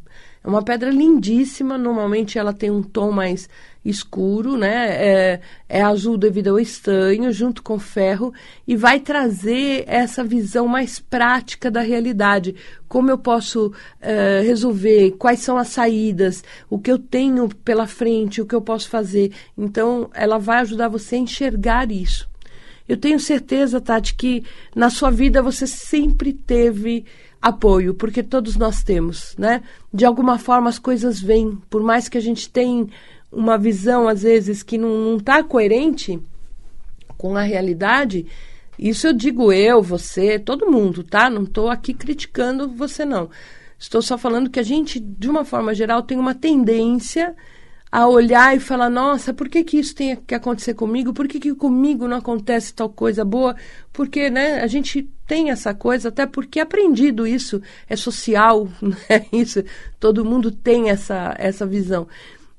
É 0.48 0.50
uma 0.50 0.64
pedra 0.64 0.90
lindíssima, 0.90 1.78
normalmente 1.78 2.40
ela 2.40 2.54
tem 2.54 2.72
um 2.72 2.82
tom 2.82 3.12
mais 3.12 3.50
escuro, 3.84 4.56
né? 4.56 4.96
É, 4.96 5.42
é, 5.68 5.82
azul 5.82 6.18
devido 6.18 6.48
ao 6.48 6.58
estanho, 6.58 7.34
junto 7.34 7.62
com 7.62 7.78
ferro, 7.78 8.34
e 8.66 8.74
vai 8.74 9.02
trazer 9.02 9.84
essa 9.88 10.24
visão 10.24 10.66
mais 10.66 11.00
prática 11.00 11.70
da 11.70 11.82
realidade. 11.82 12.56
Como 12.88 13.12
eu 13.12 13.18
posso 13.18 13.74
é, 14.00 14.40
resolver, 14.40 15.18
quais 15.20 15.42
são 15.42 15.58
as 15.58 15.68
saídas, 15.68 16.46
o 16.70 16.80
que 16.80 16.90
eu 16.90 16.98
tenho 16.98 17.50
pela 17.50 17.86
frente, 17.86 18.42
o 18.42 18.46
que 18.46 18.56
eu 18.56 18.62
posso 18.62 18.88
fazer. 18.88 19.34
Então, 19.58 20.10
ela 20.14 20.38
vai 20.38 20.60
ajudar 20.60 20.88
você 20.88 21.16
a 21.16 21.20
enxergar 21.20 21.92
isso. 21.92 22.26
Eu 22.88 22.96
tenho 22.96 23.20
certeza, 23.20 23.82
Tati, 23.82 24.16
que 24.16 24.46
na 24.74 24.90
sua 24.90 25.12
vida 25.12 25.42
você 25.42 25.68
sempre 25.68 26.32
teve 26.32 27.06
apoio, 27.42 27.94
porque 27.94 28.24
todos 28.24 28.56
nós 28.56 28.84
temos, 28.84 29.36
né? 29.38 29.64
De 29.94 30.06
alguma 30.06 30.38
forma 30.38 30.70
as 30.70 30.80
coisas 30.80 31.22
vêm, 31.22 31.58
por 31.70 31.82
mais 31.84 32.10
que 32.10 32.18
a 32.18 32.22
gente 32.22 32.50
tenha 32.50 32.88
uma 33.32 33.58
visão, 33.58 34.08
às 34.08 34.24
vezes, 34.24 34.64
que 34.64 34.78
não 34.78 35.18
está 35.18 35.44
coerente 35.44 36.20
com 37.18 37.36
a 37.36 37.42
realidade, 37.42 38.26
isso 38.78 39.08
eu 39.08 39.14
digo 39.14 39.52
eu, 39.52 39.82
você, 39.82 40.38
todo 40.38 40.72
mundo, 40.72 41.04
tá? 41.04 41.30
Não 41.30 41.44
estou 41.44 41.70
aqui 41.70 41.94
criticando 41.94 42.70
você, 42.70 43.04
não. 43.04 43.30
Estou 43.80 44.02
só 44.02 44.18
falando 44.18 44.50
que 44.50 44.60
a 44.60 44.64
gente, 44.64 45.00
de 45.00 45.30
uma 45.30 45.44
forma 45.44 45.74
geral, 45.74 46.04
tem 46.04 46.18
uma 46.18 46.36
tendência 46.36 47.36
a 47.92 48.08
olhar 48.08 48.56
e 48.56 48.60
falar, 48.60 48.90
nossa, 48.90 49.34
por 49.34 49.48
que, 49.48 49.64
que 49.64 49.78
isso 49.78 49.96
tem 49.96 50.16
que 50.16 50.36
acontecer 50.36 50.74
comigo? 50.74 51.14
Por 51.14 51.28
que, 51.28 51.40
que 51.40 51.56
comigo 51.56 52.08
não 52.08 52.18
acontece 52.18 52.74
tal 52.74 52.90
coisa 52.90 53.24
boa? 53.24 53.56
Porque, 53.94 54.30
né, 54.30 54.62
a 54.62 54.68
gente 54.68 55.10
tem 55.26 55.50
essa 55.50 55.74
coisa, 55.74 56.10
até 56.10 56.26
porque 56.26 56.60
é 56.60 56.64
aprendido 56.64 57.26
isso, 57.26 57.62
é 57.88 57.96
social, 57.96 58.68
né? 58.82 59.26
Isso, 59.32 59.64
todo 60.00 60.26
mundo 60.26 60.52
tem 60.52 60.90
essa, 60.90 61.34
essa 61.38 61.66
visão. 61.66 62.08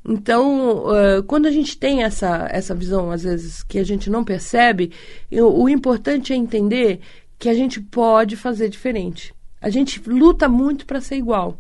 Então, 0.05 0.87
uh, 0.87 1.23
quando 1.27 1.47
a 1.47 1.51
gente 1.51 1.77
tem 1.77 2.03
essa, 2.03 2.49
essa 2.51 2.75
visão, 2.75 3.11
às 3.11 3.25
vezes, 3.25 3.63
que 3.63 3.79
a 3.79 3.85
gente 3.85 4.09
não 4.09 4.25
percebe, 4.25 4.93
eu, 5.31 5.55
o 5.55 5.69
importante 5.69 6.33
é 6.33 6.37
entender 6.37 7.01
que 7.39 7.49
a 7.49 7.55
gente 7.55 7.81
pode 7.81 8.35
fazer 8.35 8.69
diferente. 8.69 9.35
A 9.61 9.69
gente 9.69 10.01
luta 10.09 10.49
muito 10.49 10.87
para 10.87 11.01
ser 11.01 11.17
igual. 11.17 11.59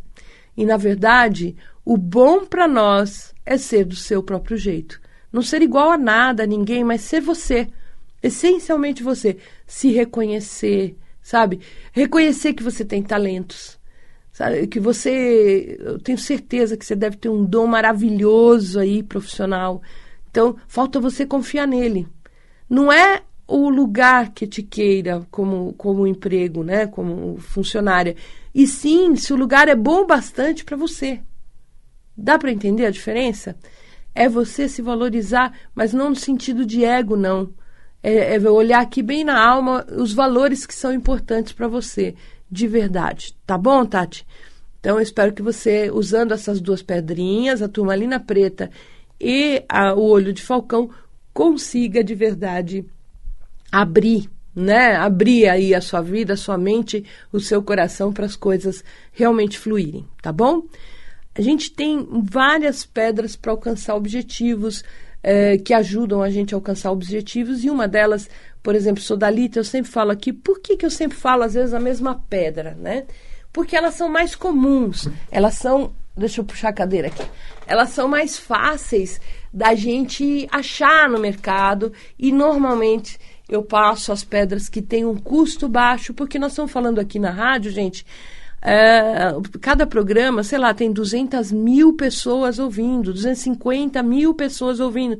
E, 0.56 0.64
na 0.64 0.76
verdade, 0.76 1.56
o 1.92 1.96
bom 1.96 2.44
para 2.44 2.68
nós 2.68 3.34
é 3.46 3.56
ser 3.56 3.84
do 3.84 3.96
seu 3.96 4.22
próprio 4.22 4.56
jeito. 4.56 5.00
Não 5.32 5.42
ser 5.42 5.62
igual 5.62 5.90
a 5.90 5.98
nada, 5.98 6.42
a 6.42 6.46
ninguém, 6.46 6.84
mas 6.84 7.00
ser 7.00 7.20
você. 7.20 7.68
Essencialmente 8.22 9.02
você. 9.02 9.38
Se 9.66 9.90
reconhecer, 9.90 10.96
sabe? 11.22 11.60
Reconhecer 11.92 12.52
que 12.52 12.62
você 12.62 12.84
tem 12.84 13.02
talentos 13.02 13.78
Sabe, 14.38 14.68
que 14.68 14.78
você, 14.78 15.76
eu 15.80 15.98
tenho 15.98 16.16
certeza 16.16 16.76
que 16.76 16.86
você 16.86 16.94
deve 16.94 17.16
ter 17.16 17.28
um 17.28 17.44
dom 17.44 17.66
maravilhoso 17.66 18.78
aí, 18.78 19.02
profissional. 19.02 19.82
Então, 20.30 20.54
falta 20.68 21.00
você 21.00 21.26
confiar 21.26 21.66
nele. 21.66 22.06
Não 22.70 22.92
é 22.92 23.22
o 23.48 23.68
lugar 23.68 24.32
que 24.32 24.46
te 24.46 24.62
queira 24.62 25.26
como, 25.28 25.72
como 25.72 26.06
emprego, 26.06 26.62
né, 26.62 26.86
como 26.86 27.36
funcionária. 27.38 28.14
E 28.54 28.64
sim, 28.68 29.16
se 29.16 29.32
o 29.32 29.36
lugar 29.36 29.66
é 29.66 29.74
bom 29.74 30.06
bastante 30.06 30.64
para 30.64 30.76
você. 30.76 31.20
Dá 32.20 32.36
para 32.36 32.50
entender 32.50 32.84
a 32.84 32.90
diferença? 32.90 33.56
É 34.12 34.28
você 34.28 34.68
se 34.68 34.82
valorizar, 34.82 35.56
mas 35.72 35.92
não 35.92 36.10
no 36.10 36.16
sentido 36.16 36.66
de 36.66 36.84
ego, 36.84 37.16
não. 37.16 37.50
É, 38.02 38.34
é 38.34 38.50
olhar 38.50 38.80
aqui 38.80 39.02
bem 39.02 39.22
na 39.22 39.40
alma 39.40 39.86
os 39.96 40.12
valores 40.12 40.66
que 40.66 40.74
são 40.74 40.92
importantes 40.92 41.52
para 41.52 41.68
você 41.68 42.16
de 42.50 42.66
verdade. 42.66 43.36
Tá 43.46 43.56
bom, 43.56 43.86
Tati? 43.86 44.26
Então, 44.80 44.96
eu 44.96 45.02
espero 45.02 45.32
que 45.32 45.42
você, 45.42 45.90
usando 45.92 46.32
essas 46.32 46.60
duas 46.60 46.82
pedrinhas, 46.82 47.62
a 47.62 47.68
turmalina 47.68 48.18
preta 48.18 48.68
e 49.20 49.62
a, 49.68 49.94
o 49.94 50.02
olho 50.02 50.32
de 50.32 50.42
falcão, 50.42 50.90
consiga 51.32 52.02
de 52.02 52.16
verdade 52.16 52.84
abrir, 53.70 54.28
né? 54.54 54.96
Abrir 54.96 55.48
aí 55.48 55.72
a 55.72 55.80
sua 55.80 56.00
vida, 56.00 56.32
a 56.32 56.36
sua 56.36 56.58
mente, 56.58 57.04
o 57.32 57.38
seu 57.38 57.62
coração 57.62 58.12
para 58.12 58.26
as 58.26 58.34
coisas 58.34 58.82
realmente 59.12 59.58
fluírem, 59.58 60.04
tá 60.20 60.32
bom? 60.32 60.64
A 61.38 61.40
gente 61.40 61.70
tem 61.70 62.04
várias 62.24 62.84
pedras 62.84 63.36
para 63.36 63.52
alcançar 63.52 63.94
objetivos 63.94 64.82
é, 65.22 65.56
que 65.56 65.72
ajudam 65.72 66.20
a 66.20 66.30
gente 66.30 66.52
a 66.52 66.56
alcançar 66.56 66.90
objetivos 66.90 67.64
e 67.64 67.70
uma 67.70 67.86
delas 67.86 68.28
por 68.62 68.74
exemplo, 68.74 69.02
sodalita, 69.02 69.58
eu 69.58 69.64
sempre 69.64 69.90
falo 69.90 70.10
aqui, 70.10 70.32
por 70.32 70.60
que, 70.60 70.76
que 70.76 70.84
eu 70.84 70.90
sempre 70.90 71.16
falo 71.16 71.42
às 71.42 71.54
vezes 71.54 71.72
a 71.72 71.80
mesma 71.80 72.22
pedra, 72.28 72.76
né? 72.78 73.06
Porque 73.52 73.76
elas 73.76 73.94
são 73.94 74.08
mais 74.08 74.34
comuns, 74.34 75.08
elas 75.30 75.54
são, 75.54 75.94
deixa 76.16 76.40
eu 76.40 76.44
puxar 76.44 76.68
a 76.68 76.72
cadeira 76.74 77.08
aqui, 77.08 77.24
elas 77.66 77.88
são 77.88 78.06
mais 78.06 78.38
fáceis 78.38 79.20
da 79.52 79.74
gente 79.74 80.46
achar 80.52 81.08
no 81.08 81.18
mercado 81.18 81.92
e 82.18 82.30
normalmente 82.30 83.18
eu 83.48 83.62
passo 83.62 84.12
as 84.12 84.22
pedras 84.22 84.68
que 84.68 84.82
têm 84.82 85.06
um 85.06 85.16
custo 85.16 85.66
baixo, 85.66 86.12
porque 86.12 86.38
nós 86.38 86.52
estamos 86.52 86.70
falando 86.70 86.98
aqui 86.98 87.18
na 87.18 87.30
rádio, 87.30 87.70
gente, 87.70 88.04
é, 88.60 89.34
cada 89.60 89.86
programa, 89.86 90.42
sei 90.42 90.58
lá, 90.58 90.74
tem 90.74 90.92
200 90.92 91.52
mil 91.52 91.94
pessoas 91.94 92.58
ouvindo, 92.58 93.12
250 93.12 94.02
mil 94.02 94.34
pessoas 94.34 94.80
ouvindo. 94.80 95.18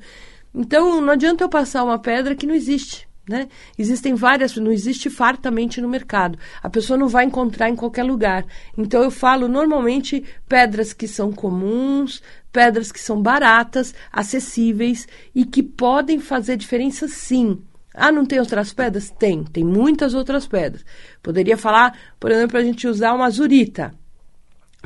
Então, 0.54 1.00
não 1.00 1.12
adianta 1.12 1.44
eu 1.44 1.48
passar 1.48 1.84
uma 1.84 1.98
pedra 1.98 2.34
que 2.34 2.46
não 2.46 2.54
existe. 2.54 3.08
Né? 3.28 3.48
Existem 3.76 4.14
várias, 4.14 4.56
não 4.56 4.72
existe 4.72 5.10
fartamente 5.10 5.82
no 5.82 5.88
mercado. 5.88 6.38
A 6.62 6.70
pessoa 6.70 6.96
não 6.96 7.08
vai 7.08 7.26
encontrar 7.26 7.68
em 7.68 7.76
qualquer 7.76 8.02
lugar. 8.02 8.46
Então 8.76 9.02
eu 9.02 9.10
falo 9.10 9.46
normalmente 9.46 10.24
pedras 10.48 10.94
que 10.94 11.06
são 11.06 11.30
comuns, 11.30 12.22
pedras 12.50 12.90
que 12.90 12.98
são 12.98 13.20
baratas, 13.20 13.94
acessíveis 14.10 15.06
e 15.34 15.44
que 15.44 15.62
podem 15.62 16.18
fazer 16.18 16.56
diferença 16.56 17.06
sim. 17.06 17.62
Ah, 17.98 18.12
não 18.12 18.24
tem 18.24 18.38
outras 18.38 18.72
pedras? 18.72 19.10
Tem, 19.10 19.42
tem 19.44 19.64
muitas 19.64 20.14
outras 20.14 20.46
pedras. 20.46 20.84
Poderia 21.22 21.56
falar, 21.56 21.98
por 22.18 22.30
exemplo, 22.30 22.56
a 22.56 22.62
gente 22.62 22.86
usar 22.86 23.12
uma 23.12 23.26
azurita 23.26 23.92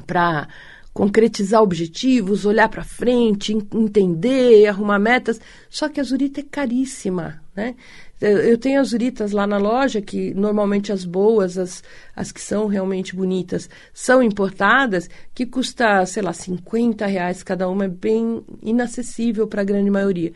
para 0.07 0.49
concretizar 0.93 1.63
objetivos, 1.63 2.45
olhar 2.45 2.69
para 2.69 2.85
frente, 2.85 3.53
entender, 3.53 4.67
arrumar 4.67 4.99
metas. 4.99 5.41
Só 5.71 5.89
que 5.89 6.01
a 6.01 6.03
azurita 6.03 6.41
é 6.41 6.45
caríssima, 6.45 7.41
né? 7.55 7.75
Eu 8.21 8.57
tenho 8.57 8.81
azuritas 8.81 9.33
lá 9.33 9.49
na 9.49 9.59
loja, 9.59 10.01
que 10.01 10.33
normalmente 10.33 10.93
as 10.93 11.05
boas, 11.05 11.59
as, 11.59 11.83
as 12.15 12.31
que 12.31 12.41
são 12.41 12.69
realmente 12.69 13.17
bonitas, 13.17 13.69
são 13.93 14.23
importadas, 14.23 15.11
que 15.35 15.45
custa, 15.45 16.07
sei 16.07 16.23
lá, 16.23 16.33
50 16.33 17.05
reais 17.05 17.43
cada 17.43 17.69
uma, 17.69 17.87
é 17.87 17.89
bem 17.89 18.45
inacessível 18.63 19.49
para 19.49 19.63
a 19.63 19.65
grande 19.65 19.91
maioria. 19.91 20.33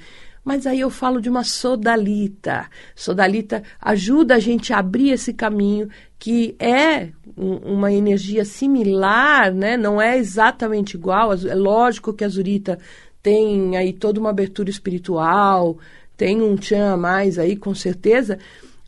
Mas 0.47 0.65
aí 0.65 0.79
eu 0.79 0.91
falo 0.91 1.21
de 1.21 1.29
uma 1.29 1.43
sodalita. 1.43 2.71
Sodalita 2.95 3.65
ajuda 3.81 4.37
a 4.37 4.38
gente 4.38 4.73
a 4.73 4.79
abrir 4.79 5.11
esse 5.11 5.35
caminho, 5.35 5.88
que 6.21 6.55
é 6.61 7.09
uma 7.37 7.93
energia 7.93 8.45
similar, 8.45 9.53
né? 9.53 9.76
não 9.76 10.00
é 10.00 10.17
exatamente 10.17 10.95
igual. 10.95 11.33
É 11.33 11.53
lógico 11.53 12.12
que 12.12 12.23
a 12.23 12.29
azurita 12.29 12.79
tem 13.21 13.76
aí 13.76 13.93
toda 13.93 14.21
uma 14.21 14.31
abertura 14.31 14.71
espiritual, 14.71 15.79
tem 16.17 16.41
um 16.41 16.55
tchan 16.55 16.93
a 16.93 16.97
mais 16.97 17.41
aí, 17.41 17.57
com 17.57 17.75
certeza, 17.75 18.38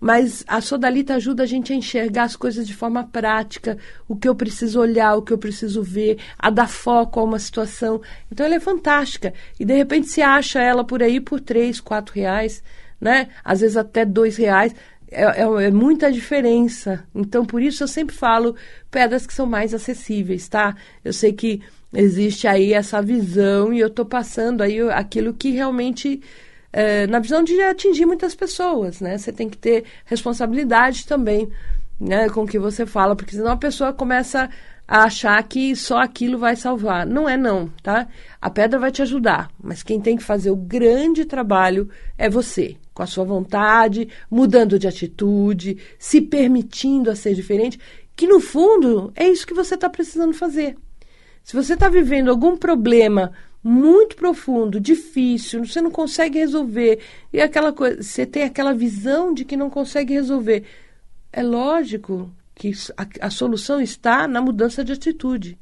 mas 0.00 0.44
a 0.46 0.60
sodalita 0.60 1.14
ajuda 1.14 1.42
a 1.42 1.46
gente 1.46 1.72
a 1.72 1.76
enxergar 1.76 2.24
as 2.24 2.36
coisas 2.36 2.66
de 2.66 2.74
forma 2.74 3.04
prática, 3.04 3.76
o 4.06 4.14
que 4.14 4.28
eu 4.28 4.34
preciso 4.34 4.80
olhar, 4.80 5.16
o 5.16 5.22
que 5.22 5.32
eu 5.32 5.38
preciso 5.38 5.82
ver, 5.82 6.18
a 6.38 6.50
dar 6.50 6.68
foco 6.68 7.18
a 7.18 7.24
uma 7.24 7.38
situação. 7.38 8.00
Então 8.30 8.46
ela 8.46 8.54
é 8.54 8.60
fantástica. 8.60 9.34
E 9.58 9.64
de 9.64 9.74
repente 9.74 10.08
se 10.08 10.22
acha 10.22 10.60
ela 10.60 10.84
por 10.84 11.02
aí 11.02 11.20
por 11.20 11.40
três, 11.40 11.80
quatro 11.80 12.14
reais, 12.14 12.62
né? 13.00 13.28
Às 13.44 13.60
vezes 13.60 13.76
até 13.76 14.04
dois 14.04 14.36
reais. 14.36 14.74
É, 15.10 15.22
é, 15.24 15.66
é, 15.66 15.70
muita 15.70 16.12
diferença. 16.12 17.02
Então, 17.14 17.44
por 17.44 17.62
isso 17.62 17.82
eu 17.82 17.88
sempre 17.88 18.14
falo 18.14 18.54
pedras 18.90 19.26
que 19.26 19.32
são 19.32 19.46
mais 19.46 19.72
acessíveis, 19.72 20.46
tá? 20.48 20.76
Eu 21.02 21.14
sei 21.14 21.32
que 21.32 21.62
existe 21.94 22.46
aí 22.46 22.74
essa 22.74 23.00
visão 23.00 23.72
e 23.72 23.80
eu 23.80 23.88
estou 23.88 24.04
passando 24.04 24.62
aí 24.62 24.78
aquilo 24.90 25.32
que 25.32 25.50
realmente 25.50 26.20
é, 26.72 27.06
na 27.06 27.18
visão 27.18 27.42
de 27.42 27.60
atingir 27.62 28.06
muitas 28.06 28.34
pessoas, 28.34 29.00
né? 29.00 29.16
Você 29.16 29.32
tem 29.32 29.48
que 29.48 29.56
ter 29.56 29.84
responsabilidade 30.04 31.06
também, 31.06 31.48
né, 32.00 32.28
com 32.28 32.42
o 32.42 32.46
que 32.46 32.58
você 32.58 32.86
fala, 32.86 33.16
porque 33.16 33.34
senão 33.34 33.52
a 33.52 33.56
pessoa 33.56 33.92
começa 33.92 34.48
a 34.86 35.04
achar 35.04 35.42
que 35.42 35.76
só 35.76 35.98
aquilo 35.98 36.38
vai 36.38 36.56
salvar. 36.56 37.06
Não 37.06 37.28
é 37.28 37.36
não, 37.36 37.68
tá? 37.82 38.08
A 38.40 38.48
pedra 38.48 38.78
vai 38.78 38.90
te 38.90 39.02
ajudar, 39.02 39.50
mas 39.62 39.82
quem 39.82 40.00
tem 40.00 40.16
que 40.16 40.22
fazer 40.22 40.50
o 40.50 40.56
grande 40.56 41.24
trabalho 41.24 41.90
é 42.16 42.30
você, 42.30 42.76
com 42.94 43.02
a 43.02 43.06
sua 43.06 43.24
vontade, 43.24 44.08
mudando 44.30 44.78
de 44.78 44.88
atitude, 44.88 45.76
se 45.98 46.20
permitindo 46.20 47.10
a 47.10 47.16
ser 47.16 47.34
diferente, 47.34 47.78
que 48.16 48.26
no 48.26 48.40
fundo 48.40 49.12
é 49.14 49.28
isso 49.28 49.46
que 49.46 49.54
você 49.54 49.74
está 49.74 49.90
precisando 49.90 50.32
fazer. 50.32 50.76
Se 51.44 51.54
você 51.54 51.74
está 51.74 51.88
vivendo 51.88 52.30
algum 52.30 52.56
problema 52.56 53.32
muito 53.62 54.16
profundo, 54.16 54.80
difícil, 54.80 55.64
você 55.64 55.80
não 55.80 55.90
consegue 55.90 56.38
resolver. 56.38 57.00
E 57.32 57.40
aquela 57.40 57.72
coisa, 57.72 58.02
você 58.02 58.24
tem 58.24 58.44
aquela 58.44 58.72
visão 58.72 59.34
de 59.34 59.44
que 59.44 59.56
não 59.56 59.68
consegue 59.68 60.14
resolver. 60.14 60.64
É 61.32 61.42
lógico 61.42 62.32
que 62.54 62.72
a, 62.96 63.26
a 63.26 63.30
solução 63.30 63.80
está 63.80 64.26
na 64.26 64.40
mudança 64.40 64.84
de 64.84 64.92
atitude. 64.92 65.58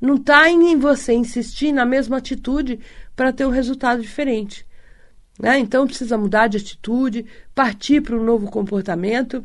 Não 0.00 0.14
está 0.14 0.48
em 0.48 0.76
você 0.76 1.12
insistir 1.12 1.72
na 1.72 1.84
mesma 1.84 2.18
atitude 2.18 2.78
para 3.16 3.32
ter 3.32 3.46
um 3.46 3.50
resultado 3.50 4.00
diferente. 4.00 4.66
Né? 5.38 5.58
Então 5.58 5.86
precisa 5.86 6.16
mudar 6.16 6.48
de 6.48 6.56
atitude, 6.56 7.26
partir 7.54 8.00
para 8.00 8.16
um 8.16 8.24
novo 8.24 8.50
comportamento. 8.50 9.44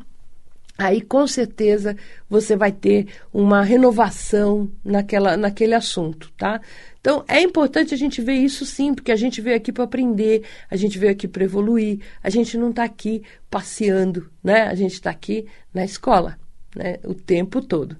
Aí 0.77 1.01
com 1.01 1.27
certeza 1.27 1.95
você 2.27 2.55
vai 2.55 2.71
ter 2.71 3.07
uma 3.31 3.63
renovação 3.63 4.71
naquela, 4.83 5.37
naquele 5.37 5.75
assunto, 5.75 6.31
tá? 6.35 6.59
Então 7.03 7.25
é 7.27 7.41
importante 7.41 7.93
a 7.93 7.97
gente 7.97 8.21
ver 8.21 8.35
isso 8.35 8.65
sim, 8.65 8.93
porque 8.93 9.11
a 9.11 9.15
gente 9.17 9.41
veio 9.41 9.57
aqui 9.57 9.73
para 9.73 9.83
aprender, 9.83 10.43
a 10.71 10.77
gente 10.77 10.97
veio 10.97 11.11
aqui 11.11 11.27
para 11.27 11.43
evoluir, 11.43 11.99
a 12.23 12.29
gente 12.29 12.57
não 12.57 12.69
está 12.69 12.85
aqui 12.85 13.21
passeando, 13.51 14.29
né? 14.41 14.61
A 14.69 14.73
gente 14.73 14.93
está 14.93 15.09
aqui 15.09 15.45
na 15.73 15.83
escola, 15.83 16.39
né? 16.73 16.99
O 17.03 17.13
tempo 17.13 17.61
todo. 17.61 17.97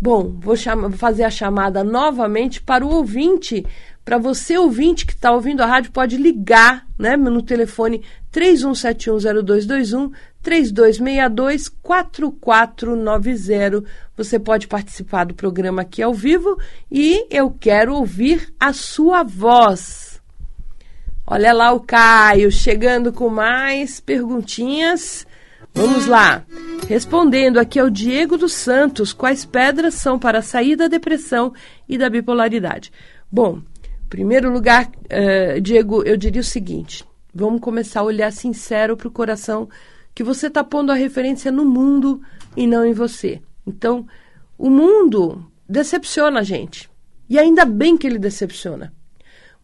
Bom, 0.00 0.34
vou, 0.40 0.56
fazer 0.96 1.22
a 1.22 1.30
chamada 1.30 1.84
novamente 1.84 2.60
para 2.60 2.84
o 2.84 2.90
ouvinte. 2.90 3.64
Para 4.04 4.18
você, 4.18 4.58
ouvinte 4.58 5.06
que 5.06 5.12
está 5.12 5.30
ouvindo 5.30 5.62
a 5.62 5.66
rádio, 5.66 5.92
pode 5.92 6.16
ligar 6.16 6.84
né, 6.98 7.16
no 7.16 7.42
telefone 7.42 8.02
31710221 8.32 10.10
3262 10.42 11.68
4490. 11.68 13.84
Você 14.16 14.38
pode 14.38 14.68
participar 14.68 15.24
do 15.24 15.34
programa 15.34 15.82
aqui 15.82 16.02
ao 16.02 16.12
vivo 16.12 16.58
e 16.90 17.26
eu 17.30 17.50
quero 17.50 17.94
ouvir 17.94 18.52
a 18.58 18.72
sua 18.72 19.22
voz. 19.22 20.20
Olha 21.26 21.52
lá 21.52 21.72
o 21.72 21.80
Caio 21.80 22.50
chegando 22.50 23.12
com 23.12 23.28
mais 23.28 24.00
perguntinhas. 24.00 25.26
Vamos 25.72 26.06
lá. 26.06 26.44
Respondendo 26.88 27.58
aqui 27.58 27.78
ao 27.78 27.88
Diego 27.88 28.36
dos 28.36 28.52
Santos, 28.52 29.12
quais 29.12 29.44
pedras 29.44 29.94
são 29.94 30.18
para 30.18 30.42
sair 30.42 30.76
da 30.76 30.88
depressão 30.88 31.54
e 31.88 31.96
da 31.96 32.10
bipolaridade? 32.10 32.92
Bom, 33.30 33.62
em 34.04 34.08
primeiro 34.10 34.52
lugar, 34.52 34.86
uh, 34.86 35.60
Diego, 35.60 36.02
eu 36.02 36.16
diria 36.16 36.42
o 36.42 36.44
seguinte: 36.44 37.04
vamos 37.34 37.60
começar 37.60 38.00
a 38.00 38.04
olhar 38.04 38.32
sincero 38.32 38.96
para 38.96 39.08
o 39.08 39.12
coração 39.12 39.68
que 40.14 40.22
você 40.22 40.46
está 40.46 40.62
pondo 40.62 40.92
a 40.92 40.96
referência 40.96 41.50
no 41.50 41.64
mundo 41.64 42.20
e 42.56 42.66
não 42.66 42.84
em 42.84 42.92
você. 42.92 43.40
Então, 43.66 44.06
o 44.58 44.68
mundo 44.68 45.50
decepciona 45.68 46.40
a 46.40 46.42
gente. 46.42 46.90
E 47.28 47.38
ainda 47.38 47.64
bem 47.64 47.96
que 47.96 48.06
ele 48.06 48.18
decepciona, 48.18 48.92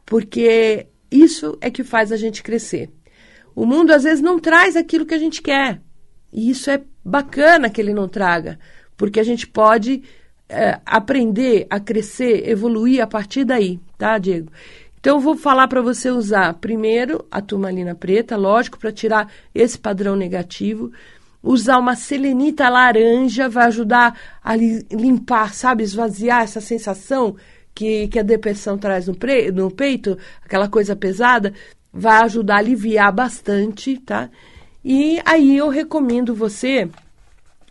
porque 0.06 0.86
isso 1.10 1.58
é 1.60 1.70
que 1.70 1.84
faz 1.84 2.10
a 2.10 2.16
gente 2.16 2.42
crescer. 2.42 2.90
O 3.54 3.66
mundo 3.66 3.90
às 3.90 4.04
vezes 4.04 4.22
não 4.22 4.38
traz 4.38 4.76
aquilo 4.76 5.04
que 5.04 5.14
a 5.14 5.18
gente 5.18 5.42
quer. 5.42 5.82
E 6.32 6.50
isso 6.50 6.70
é 6.70 6.82
bacana 7.04 7.68
que 7.68 7.80
ele 7.80 7.92
não 7.92 8.08
traga, 8.08 8.58
porque 8.96 9.20
a 9.20 9.24
gente 9.24 9.46
pode 9.46 10.02
é, 10.48 10.80
aprender 10.86 11.66
a 11.68 11.78
crescer, 11.78 12.48
evoluir 12.48 13.02
a 13.02 13.06
partir 13.06 13.44
daí, 13.44 13.80
tá, 13.98 14.18
Diego? 14.18 14.50
Então, 15.08 15.16
eu 15.16 15.22
vou 15.22 15.36
falar 15.38 15.66
para 15.68 15.80
você 15.80 16.10
usar 16.10 16.52
primeiro 16.52 17.24
a 17.30 17.40
turmalina 17.40 17.94
preta, 17.94 18.36
lógico, 18.36 18.78
para 18.78 18.92
tirar 18.92 19.32
esse 19.54 19.78
padrão 19.78 20.14
negativo. 20.14 20.92
Usar 21.42 21.78
uma 21.78 21.96
selenita 21.96 22.68
laranja 22.68 23.48
vai 23.48 23.68
ajudar 23.68 24.14
a 24.44 24.54
limpar, 24.54 25.54
sabe, 25.54 25.82
esvaziar 25.82 26.42
essa 26.42 26.60
sensação 26.60 27.36
que, 27.74 28.06
que 28.08 28.18
a 28.18 28.22
depressão 28.22 28.76
traz 28.76 29.08
no, 29.08 29.16
pre, 29.16 29.50
no 29.50 29.70
peito, 29.70 30.18
aquela 30.44 30.68
coisa 30.68 30.94
pesada, 30.94 31.54
vai 31.90 32.24
ajudar 32.24 32.56
a 32.56 32.58
aliviar 32.58 33.10
bastante, 33.10 33.96
tá? 34.00 34.28
E 34.84 35.22
aí 35.24 35.56
eu 35.56 35.70
recomendo 35.70 36.34
você 36.34 36.86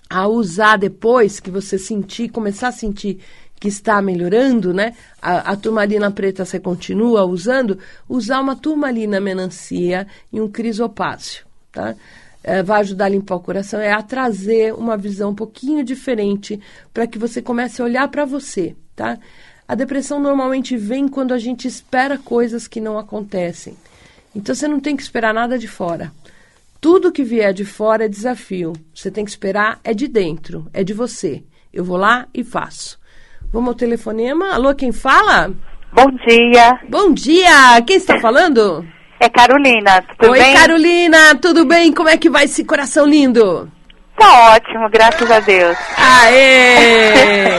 a 0.09 0.27
usar 0.27 0.77
depois 0.77 1.39
que 1.39 1.51
você 1.51 1.77
sentir, 1.77 2.29
começar 2.29 2.69
a 2.69 2.71
sentir 2.71 3.19
que 3.59 3.67
está 3.67 4.01
melhorando, 4.01 4.73
né? 4.73 4.93
A, 5.21 5.51
a 5.51 5.55
turmalina 5.55 6.11
preta 6.11 6.45
você 6.45 6.59
continua 6.59 7.25
usando, 7.25 7.77
usar 8.07 8.39
uma 8.39 8.55
turmalina 8.55 9.19
melancia 9.19 10.07
e 10.31 10.39
um 10.39 10.47
crisopáceo, 10.47 11.45
tá? 11.71 11.95
É, 12.43 12.63
vai 12.63 12.81
ajudar 12.81 13.05
a 13.05 13.09
limpar 13.09 13.35
o 13.35 13.39
coração, 13.41 13.79
é 13.79 13.91
a 13.91 14.01
trazer 14.01 14.73
uma 14.73 14.95
visão 14.95 15.31
um 15.31 15.35
pouquinho 15.35 15.83
diferente 15.83 16.59
para 16.93 17.07
que 17.07 17.17
você 17.17 17.41
comece 17.41 17.81
a 17.81 17.85
olhar 17.85 18.07
para 18.07 18.25
você, 18.25 18.75
tá? 18.95 19.17
A 19.67 19.75
depressão 19.75 20.19
normalmente 20.19 20.77
vem 20.77 21.09
quando 21.09 21.33
a 21.33 21.37
gente 21.37 21.67
espera 21.67 22.17
coisas 22.17 22.67
que 22.67 22.79
não 22.79 22.97
acontecem. 22.97 23.75
Então 24.33 24.55
você 24.55 24.67
não 24.67 24.79
tem 24.79 24.95
que 24.95 25.03
esperar 25.03 25.33
nada 25.33 25.57
de 25.57 25.67
fora. 25.67 26.13
Tudo 26.79 27.11
que 27.11 27.23
vier 27.23 27.53
de 27.53 27.65
fora 27.65 28.05
é 28.05 28.07
desafio. 28.07 28.73
Você 28.93 29.09
tem 29.11 29.25
que 29.25 29.31
esperar 29.31 29.81
é 29.83 29.93
de 29.93 30.07
dentro, 30.07 30.69
é 30.71 30.83
de 30.83 30.93
você. 30.93 31.43
Eu 31.73 31.83
vou 31.83 31.97
lá 31.97 32.27
e 32.33 32.43
faço. 32.43 32.97
Vamos 33.51 33.69
ao 33.69 33.75
telefonema. 33.75 34.53
Alô, 34.53 34.75
quem 34.75 34.91
fala? 34.91 35.51
Bom 35.93 36.11
dia. 36.27 36.79
Bom 36.89 37.13
dia. 37.13 37.81
Quem 37.85 37.95
está 37.95 38.19
falando? 38.19 38.85
É 39.19 39.29
Carolina. 39.29 40.03
Tudo 40.19 40.33
Oi, 40.33 40.39
bem? 40.39 40.53
Carolina. 40.53 41.17
Tudo 41.41 41.65
bem? 41.65 41.93
Como 41.93 42.09
é 42.09 42.17
que 42.17 42.29
vai 42.29 42.43
esse 42.43 42.65
coração 42.65 43.05
lindo? 43.05 43.71
Tá 44.17 44.53
ótimo, 44.53 44.89
graças 44.89 45.31
a 45.31 45.39
Deus. 45.39 45.77
Aê! 45.97 47.57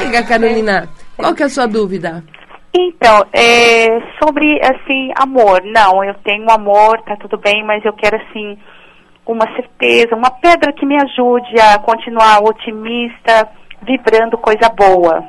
Diga, 0.00 0.22
Carolina. 0.22 0.88
Qual 1.16 1.34
que 1.34 1.42
é 1.42 1.46
a 1.46 1.50
sua 1.50 1.66
dúvida? 1.66 2.24
Então, 2.74 3.22
é, 3.34 3.86
sobre, 4.18 4.58
assim, 4.62 5.10
amor. 5.16 5.60
Não, 5.62 6.02
eu 6.02 6.14
tenho 6.24 6.50
amor, 6.50 7.02
tá 7.02 7.16
tudo 7.16 7.36
bem, 7.36 7.62
mas 7.66 7.84
eu 7.84 7.92
quero, 7.92 8.16
assim, 8.16 8.56
uma 9.26 9.46
certeza, 9.54 10.16
uma 10.16 10.30
pedra 10.30 10.72
que 10.72 10.86
me 10.86 10.96
ajude 10.96 11.60
a 11.60 11.78
continuar 11.80 12.42
otimista, 12.42 13.46
vibrando 13.84 14.38
coisa 14.38 14.68
boa. 14.68 15.24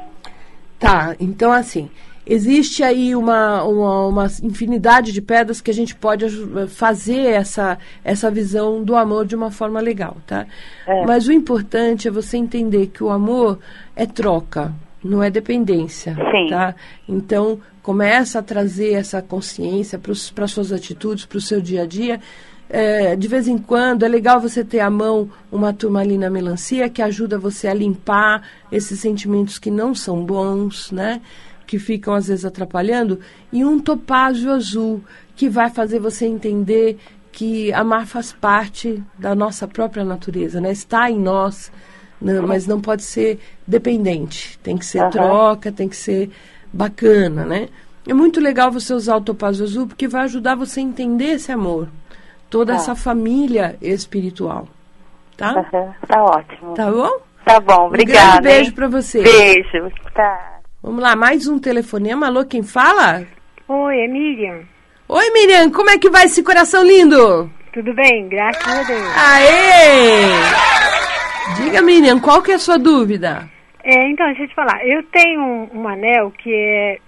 Tá, 0.80 1.16
então 1.20 1.52
assim, 1.52 1.90
existe 2.26 2.84
aí 2.84 3.16
uma, 3.16 3.64
uma, 3.64 4.08
uma, 4.08 4.28
infinidade 4.42 5.12
de 5.12 5.22
pedras 5.22 5.62
que 5.62 5.72
a 5.72 5.74
gente 5.74 5.96
pode 5.96 6.26
fazer 6.68 7.28
essa, 7.28 7.78
essa 8.04 8.30
visão 8.32 8.84
do 8.84 8.96
amor 8.96 9.26
de 9.26 9.36
uma 9.36 9.52
forma 9.52 9.80
legal, 9.80 10.18
tá? 10.26 10.46
É. 10.88 11.06
Mas 11.06 11.28
o 11.28 11.32
importante 11.32 12.08
é 12.08 12.12
você 12.12 12.38
entender 12.38 12.88
que 12.88 13.04
o 13.04 13.10
amor 13.10 13.60
é 13.96 14.06
troca, 14.06 14.74
não 15.04 15.22
é 15.22 15.30
dependência, 15.30 16.16
Sim. 16.32 16.48
tá? 16.50 16.76
Então, 17.08 17.60
começa 17.82 18.40
a 18.40 18.44
trazer 18.44 18.94
essa 18.94 19.22
consciência 19.22 20.00
para 20.00 20.46
as 20.46 20.52
suas 20.52 20.72
atitudes, 20.72 21.26
para 21.26 21.38
o 21.38 21.42
seu 21.42 21.60
dia 21.60 21.84
a 21.84 21.86
dia, 21.86 22.22
é, 22.70 23.16
de 23.16 23.28
vez 23.28 23.48
em 23.48 23.58
quando 23.58 24.04
é 24.04 24.08
legal 24.08 24.40
você 24.40 24.64
ter 24.64 24.80
à 24.80 24.90
mão 24.90 25.30
uma 25.52 25.74
turmalina 25.74 26.30
melancia 26.30 26.90
que 26.90 27.02
ajuda 27.02 27.38
você 27.38 27.68
a 27.68 27.74
limpar 27.74 28.42
esses 28.72 29.00
sentimentos 29.00 29.60
que 29.60 29.70
não 29.70 29.94
são 29.94 30.26
bons, 30.26 30.92
né? 30.92 31.22
Que 31.68 31.78
ficam 31.78 32.14
às 32.14 32.28
vezes 32.28 32.46
atrapalhando, 32.46 33.20
e 33.52 33.64
um 33.64 33.80
topázio 33.80 34.52
azul 34.52 35.04
que 35.36 35.50
vai 35.50 35.70
fazer 35.70 36.00
você 36.00 36.26
entender 36.26 36.98
que 37.32 37.74
amar 37.74 38.06
faz 38.06 38.32
parte 38.32 39.04
da 39.18 39.34
nossa 39.34 39.68
própria 39.68 40.06
natureza, 40.06 40.62
né? 40.62 40.72
Está 40.72 41.10
em 41.10 41.20
nós, 41.20 41.72
né? 42.22 42.40
mas 42.42 42.68
não 42.68 42.80
pode 42.80 43.04
ser 43.04 43.40
dependente. 43.68 44.58
Tem 44.64 44.78
que 44.78 44.86
ser 44.86 45.02
uhum. 45.04 45.10
troca, 45.10 45.72
tem 45.72 45.90
que 45.90 45.96
ser 45.96 46.30
bacana, 46.72 47.46
né? 47.46 47.70
É 48.08 48.14
muito 48.14 48.40
legal 48.40 48.72
você 48.72 48.94
usar 48.94 49.18
o 49.18 49.22
topázio 49.22 49.64
azul 49.64 49.88
porque 49.88 50.08
vai 50.08 50.24
ajudar 50.24 50.56
você 50.56 50.80
a 50.80 50.84
entender 50.84 51.34
esse 51.36 51.52
amor 51.52 51.88
toda 52.54 52.74
tá. 52.74 52.80
essa 52.80 52.96
família 52.96 53.76
espiritual. 53.82 54.68
Tá? 55.36 55.56
Uhum, 55.56 55.92
tá 56.08 56.24
ótimo. 56.24 56.76
Tá 56.76 56.92
bom? 56.92 57.10
Tá 57.44 57.60
bom, 57.60 57.88
obrigada. 57.88 58.38
Um 58.38 58.44
beijo 58.44 58.76
para 58.76 58.88
você. 58.88 59.24
Beijo. 59.24 59.92
Tá. 60.14 60.60
Vamos 60.84 61.02
lá, 61.02 61.16
mais 61.16 61.48
um 61.48 61.58
telefonema. 61.58 62.28
Alô, 62.28 62.46
quem 62.46 62.62
fala? 62.62 63.26
Oi, 63.68 64.00
é 64.00 64.08
Miriam. 64.08 64.60
Oi, 65.10 65.32
Miriam, 65.32 65.72
como 65.72 65.90
é 65.90 65.98
que 65.98 66.12
vai 66.12 66.26
esse 66.26 66.44
coração 66.44 66.84
lindo? 66.84 67.50
Tudo 67.74 67.92
bem, 67.96 68.30
graças 68.30 68.68
a 68.68 68.84
Deus. 68.84 69.18
Aê! 69.18 70.30
Diga, 71.58 71.82
Miriam, 71.82 72.20
qual 72.20 72.44
que 72.44 72.52
é 72.52 72.56
a 72.56 72.60
sua 72.60 72.78
dúvida? 72.78 73.50
É, 73.84 74.10
então, 74.12 74.28
deixa 74.28 74.44
eu 74.44 74.48
te 74.48 74.56
falar. 74.56 74.86
Eu 74.86 75.02
tenho 75.12 75.42
um, 75.42 75.70
um 75.74 75.88
anel 75.88 76.32
que 76.32 76.54
é 76.54 77.00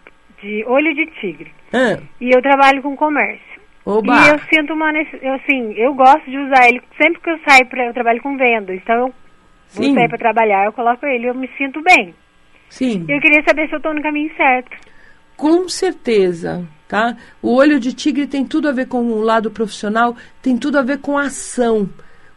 de 0.42 0.66
olho 0.66 0.92
de 0.96 1.06
tigre. 1.22 1.54
Ah. 1.72 2.00
E 2.20 2.36
eu 2.36 2.42
trabalho 2.42 2.82
com 2.82 2.96
comércio. 2.96 3.55
Oba. 3.86 4.16
E 4.16 4.30
eu 4.30 4.40
sinto 4.50 4.74
uma 4.74 4.90
assim, 4.90 5.74
eu 5.74 5.94
gosto 5.94 6.30
de 6.30 6.38
usar 6.38 6.68
ele 6.68 6.82
sempre 7.00 7.22
que 7.22 7.30
eu 7.30 7.40
saio 7.48 7.68
para 7.68 7.86
eu 7.86 7.94
trabalho 7.94 8.22
com 8.22 8.36
venda. 8.36 8.74
Então 8.74 8.96
eu 8.96 9.14
Sim. 9.68 9.82
vou 9.84 9.94
sair 9.94 10.10
para 10.10 10.18
trabalhar, 10.18 10.66
eu 10.66 10.74
coloco 10.74 11.06
ele, 11.06 11.30
eu 11.30 11.36
me 11.36 11.48
sinto 11.58 11.82
bem. 11.84 12.16
Sim. 12.68 13.06
Eu 13.08 13.22
queria 13.22 13.44
saber 13.48 13.68
se 13.68 13.76
eu 13.76 13.78
estou 13.78 13.94
no 13.94 14.02
caminho 14.02 14.36
certo. 14.36 14.76
Com 15.38 15.70
certeza, 15.70 16.66
tá? 16.88 17.16
O 17.42 17.56
olho 17.56 17.80
de 17.80 17.94
tigre 17.94 18.26
tem 18.26 18.44
tudo 18.44 18.68
a 18.68 18.72
ver 18.72 18.88
com 18.88 19.04
o 19.04 19.22
lado 19.22 19.52
profissional, 19.52 20.16
tem 20.42 20.58
tudo 20.58 20.80
a 20.80 20.82
ver 20.82 21.00
com 21.00 21.18
a 21.18 21.24
ação, 21.24 21.88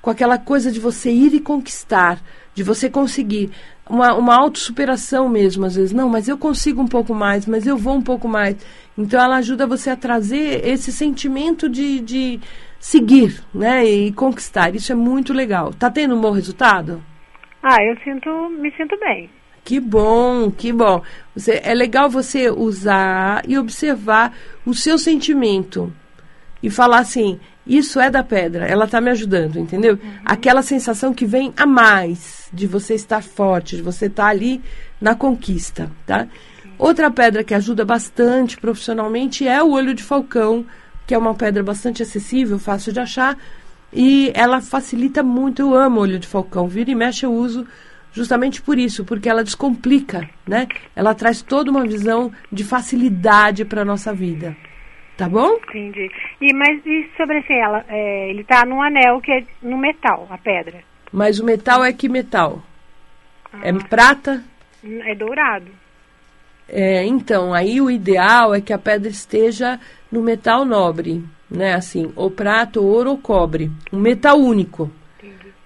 com 0.01 0.11
aquela 0.11 0.39
coisa 0.39 0.71
de 0.71 0.81
você 0.81 1.11
ir 1.11 1.35
e 1.35 1.41
conquistar, 1.41 2.21
de 2.55 2.63
você 2.63 2.89
conseguir 2.89 3.51
uma, 3.89 4.15
uma 4.15 4.37
autossuperação 4.37 5.29
mesmo, 5.29 5.65
às 5.65 5.77
vezes. 5.77 5.93
Não, 5.93 6.09
mas 6.09 6.29
eu 6.29 6.37
consigo 6.37 6.83
um 6.83 6.87
pouco 6.87 7.15
mais, 7.15 7.47
mas 7.47 7.67
eu 7.67 7.77
vou 7.77 7.97
um 7.97 8.03
pouco 8.03 8.29
mais. 8.29 8.57
Então, 8.97 9.21
ela 9.21 9.37
ajuda 9.37 9.67
você 9.67 9.91
a 9.91 9.97
trazer 9.97 10.67
esse 10.67 10.93
sentimento 10.93 11.69
de, 11.69 12.01
de 12.01 12.41
seguir, 12.79 13.43
né? 13.55 13.85
E 13.85 14.13
conquistar. 14.13 14.75
Isso 14.75 14.93
é 14.93 14.95
muito 14.95 15.33
legal. 15.33 15.73
Tá 15.73 15.91
tendo 15.91 16.15
um 16.17 16.21
bom 16.21 16.33
resultado? 16.33 17.03
Ah, 17.63 17.83
eu 17.83 17.97
sinto, 18.05 18.31
me 18.51 18.71
sinto 18.77 18.99
bem. 18.99 19.31
Que 19.65 19.81
bom, 19.81 20.51
que 20.51 20.73
bom. 20.73 21.03
Você, 21.35 21.61
é 21.63 21.75
legal 21.75 22.09
você 22.09 22.51
usar 22.51 23.43
e 23.47 23.59
observar 23.59 24.35
o 24.65 24.73
seu 24.73 24.97
sentimento 24.97 25.93
e 26.63 26.71
falar 26.71 27.01
assim: 27.01 27.39
isso 27.69 28.01
é 28.01 28.11
da 28.11 28.23
pedra, 28.23 28.65
ela 28.65 28.87
está 28.87 29.01
me 29.01 29.11
ajudando, 29.11 29.59
entendeu? 29.59 29.99
Uhum. 30.03 30.11
Aquela 30.25 30.63
sensação 30.63 31.13
que 31.13 31.27
vem 31.27 31.53
a 31.57 31.67
mais 31.67 32.49
de 32.53 32.67
você 32.67 32.95
estar 32.95 33.23
forte, 33.23 33.77
de 33.77 33.83
você 33.83 34.07
estar 34.07 34.27
ali 34.27 34.63
na 35.01 35.15
conquista, 35.15 35.91
tá? 36.07 36.27
Outra 36.79 37.11
pedra 37.11 37.45
que 37.45 37.53
ajuda 37.55 37.85
bastante 37.85 38.57
profissionalmente 38.57 39.47
é 39.47 39.63
o 39.63 39.71
olho 39.71 39.93
de 39.93 40.03
falcão, 40.03 40.65
que 41.07 41.15
é 41.15 41.19
uma 41.19 41.35
pedra 41.35 41.63
bastante 41.63 42.03
acessível, 42.03 42.59
fácil 42.59 42.93
de 42.93 43.01
achar, 43.01 43.37
e 43.93 44.31
ela 44.35 44.61
facilita 44.61 45.23
muito. 45.23 45.63
Eu 45.63 45.75
amo 45.75 46.01
olho 46.01 46.19
de 46.19 46.27
falcão, 46.27 46.69
vira 46.69 46.91
e 46.91 46.95
mexe 46.95 47.27
eu 47.27 47.33
uso 47.33 47.67
justamente 48.13 48.63
por 48.63 48.79
isso, 48.79 49.05
porque 49.05 49.29
ela 49.29 49.45
descomplica, 49.45 50.29
né? 50.47 50.67
Ela 50.97 51.15
traz 51.15 51.43
toda 51.43 51.71
uma 51.71 51.87
visão 51.87 52.33
de 52.51 52.65
facilidade 52.65 53.65
para 53.65 53.83
a 53.83 53.85
nossa 53.85 54.13
vida. 54.13 54.57
Tá 55.19 55.29
bom? 55.29 55.57
Entendi. 55.69 56.09
E, 56.41 56.55
mas 56.55 56.81
e 56.87 57.11
sobre 57.17 57.39
assim, 57.39 57.55
ela, 57.55 57.85
é, 57.89 58.31
ele 58.31 58.45
tá 58.45 58.65
num 58.65 58.81
anel 58.81 59.21
que 59.21 59.33
é 59.33 59.45
no 59.61 59.77
metal, 59.77 60.29
a 60.31 60.39
pedra. 60.39 60.79
Mas 61.13 61.41
o 61.41 61.45
metal 61.45 61.85
é 61.85 61.93
que 61.93 62.09
metal? 62.09 62.63
É 63.53 63.57
ah. 63.57 63.69
É 63.69 63.73
prata? 63.73 64.45
É 64.85 65.15
dourado. 65.17 65.67
É, 66.69 67.05
então, 67.05 67.53
aí 67.53 67.81
o 67.81 67.91
ideal 67.91 68.55
é 68.55 68.61
que 68.61 68.73
a 68.73 68.79
pedra 68.79 69.09
esteja 69.09 69.81
no 70.13 70.23
metal 70.23 70.65
nobre, 70.65 71.25
né? 71.51 71.75
Assim, 71.75 72.13
ou 72.15 72.31
prata, 72.31 72.79
ou 72.79 72.87
ouro 72.87 73.11
ou 73.11 73.19
cobre. 73.19 73.73
Um 73.93 73.99
metal 73.99 74.39
único. 74.39 74.89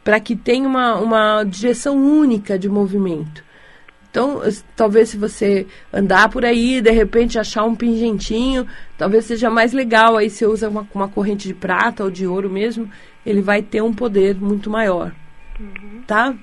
Para 0.03 0.19
que 0.19 0.35
tenha 0.35 0.67
uma, 0.67 0.95
uma 0.97 1.45
direção 1.45 1.97
única 1.97 2.59
de 2.59 2.71
movimento. 2.71 3.45
Então, 4.13 4.43
talvez 4.77 5.09
se 5.09 5.17
você 5.17 5.67
andar 5.91 6.29
por 6.29 6.45
aí, 6.45 6.83
de 6.83 6.91
repente 6.91 7.39
achar 7.39 7.65
um 7.65 7.75
pingentinho, 7.75 8.67
talvez 8.99 9.25
seja 9.25 9.49
mais 9.49 9.73
legal. 9.73 10.19
Aí 10.19 10.29
você 10.29 10.45
usa 10.45 10.69
uma, 10.69 10.87
uma 10.95 11.09
corrente 11.09 11.49
de 11.49 11.55
prata 11.55 12.05
ou 12.05 12.11
de 12.11 12.27
ouro 12.27 12.51
mesmo, 12.51 12.91
ele 13.25 13.41
vai 13.41 13.63
ter 13.63 13.83
um 13.83 13.95
poder 13.95 14.37
muito 14.37 14.69
maior. 14.69 15.13
Uhum. 15.59 16.03
Tá? 16.07 16.35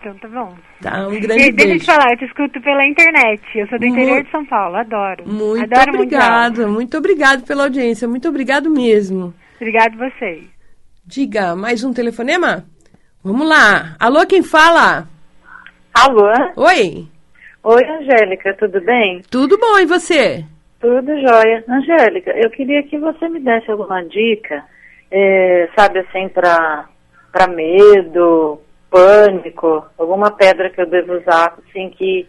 Então 0.00 0.14
tá 0.16 0.26
bom. 0.26 0.52
Tá, 0.80 1.06
um 1.06 1.20
grande 1.20 1.44
e, 1.44 1.52
beijo. 1.52 1.54
Deixa 1.54 1.74
eu 1.74 1.78
te 1.78 1.86
falar, 1.86 2.10
eu 2.10 2.18
te 2.18 2.24
escuto 2.24 2.60
pela 2.60 2.84
internet. 2.84 3.40
Eu 3.54 3.68
sou 3.68 3.78
do 3.78 3.86
interior 3.86 4.24
de 4.24 4.30
São 4.32 4.44
Paulo, 4.44 4.74
adoro. 4.74 5.22
Muito 5.24 5.62
adoro 5.62 5.94
obrigado, 5.94 6.68
muito 6.68 6.98
obrigado 6.98 7.46
pela 7.46 7.62
audiência, 7.62 8.08
muito 8.08 8.28
obrigado 8.28 8.68
mesmo. 8.68 9.32
Obrigado 9.60 9.96
vocês. 9.96 10.42
Diga, 11.06 11.54
mais 11.54 11.84
um 11.84 11.92
telefonema? 11.92 12.64
Vamos 13.22 13.48
lá. 13.48 13.94
Alô, 14.00 14.26
quem 14.26 14.42
fala? 14.42 15.06
Alô? 15.94 16.32
Oi. 16.56 17.11
Oi, 17.64 17.80
Angélica, 17.84 18.54
tudo 18.54 18.80
bem? 18.80 19.22
Tudo 19.30 19.56
bom, 19.56 19.78
e 19.78 19.86
você? 19.86 20.44
Tudo 20.80 21.12
jóia. 21.20 21.64
Angélica, 21.68 22.32
eu 22.32 22.50
queria 22.50 22.82
que 22.82 22.98
você 22.98 23.28
me 23.28 23.38
desse 23.38 23.70
alguma 23.70 24.02
dica, 24.04 24.64
é, 25.08 25.68
sabe 25.76 26.00
assim, 26.00 26.28
para 26.28 26.88
medo, 27.46 28.60
pânico, 28.90 29.86
alguma 29.96 30.32
pedra 30.32 30.70
que 30.70 30.80
eu 30.80 30.86
devo 30.86 31.14
usar, 31.18 31.56
assim, 31.68 31.88
que, 31.90 32.26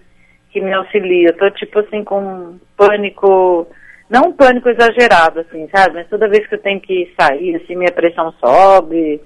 que 0.52 0.62
me 0.62 0.72
auxilia. 0.72 1.30
Eu 1.30 1.38
tô, 1.38 1.50
tipo 1.50 1.80
assim, 1.80 2.04
com 2.04 2.60
pânico, 2.78 3.66
não 4.08 4.30
um 4.30 4.34
pânico 4.34 4.70
exagerado, 4.70 5.40
assim, 5.40 5.68
sabe? 5.76 5.96
Mas 5.96 6.10
toda 6.10 6.30
vez 6.30 6.46
que 6.46 6.54
eu 6.54 6.62
tenho 6.62 6.80
que 6.80 7.12
sair, 7.20 7.56
assim, 7.56 7.76
minha 7.76 7.92
pressão 7.92 8.32
sobe, 8.40 9.20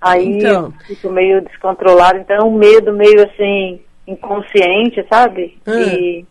aí 0.00 0.38
então. 0.38 0.72
fico 0.86 1.10
meio 1.10 1.42
descontrolado. 1.42 2.20
Então, 2.20 2.36
é 2.36 2.42
um 2.42 2.56
medo 2.56 2.90
meio, 2.90 3.22
assim, 3.22 3.82
inconsciente, 4.06 5.04
sabe? 5.08 5.58
Ah. 5.66 5.74
E... 5.74 6.24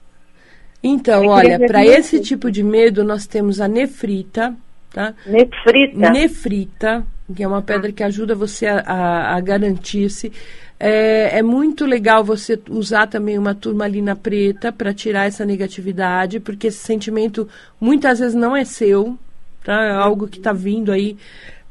Então, 0.84 1.28
olha, 1.28 1.60
para 1.60 1.84
esse 1.84 2.20
tipo 2.20 2.52
de 2.52 2.64
medo 2.64 3.04
nós 3.04 3.26
temos 3.26 3.60
a 3.60 3.68
nefrita, 3.68 4.56
tá? 4.92 5.16
Nefrita. 5.26 6.12
Nefrita, 6.12 7.08
que 7.36 7.42
é 7.42 7.48
uma 7.48 7.62
pedra 7.62 7.92
que 7.92 8.04
ajuda 8.04 8.36
você 8.36 8.68
a, 8.68 8.80
a, 8.82 9.36
a 9.36 9.40
garantir-se. 9.40 10.32
É, 10.80 11.40
é, 11.40 11.42
muito 11.42 11.86
legal 11.86 12.24
você 12.24 12.60
usar 12.70 13.08
também 13.08 13.38
uma 13.38 13.56
turmalina 13.56 14.16
preta 14.16 14.72
para 14.72 14.94
tirar 14.94 15.26
essa 15.26 15.46
negatividade, 15.46 16.40
porque 16.40 16.68
esse 16.68 16.80
sentimento 16.80 17.48
muitas 17.80 18.20
vezes 18.20 18.36
não 18.36 18.56
é 18.56 18.66
seu, 18.66 19.18
tá? 19.64 19.86
É 19.86 19.92
algo 19.92 20.28
que 20.28 20.38
está 20.38 20.52
vindo 20.54 20.92
aí, 20.92 21.18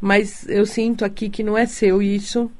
mas 0.01 0.49
eu 0.49 0.67
sinto 0.67 1.05
aqui 1.05 1.29
que 1.29 1.43
não 1.43 1.57
é 1.57 1.67
seu 1.67 2.03
isso. 2.03 2.51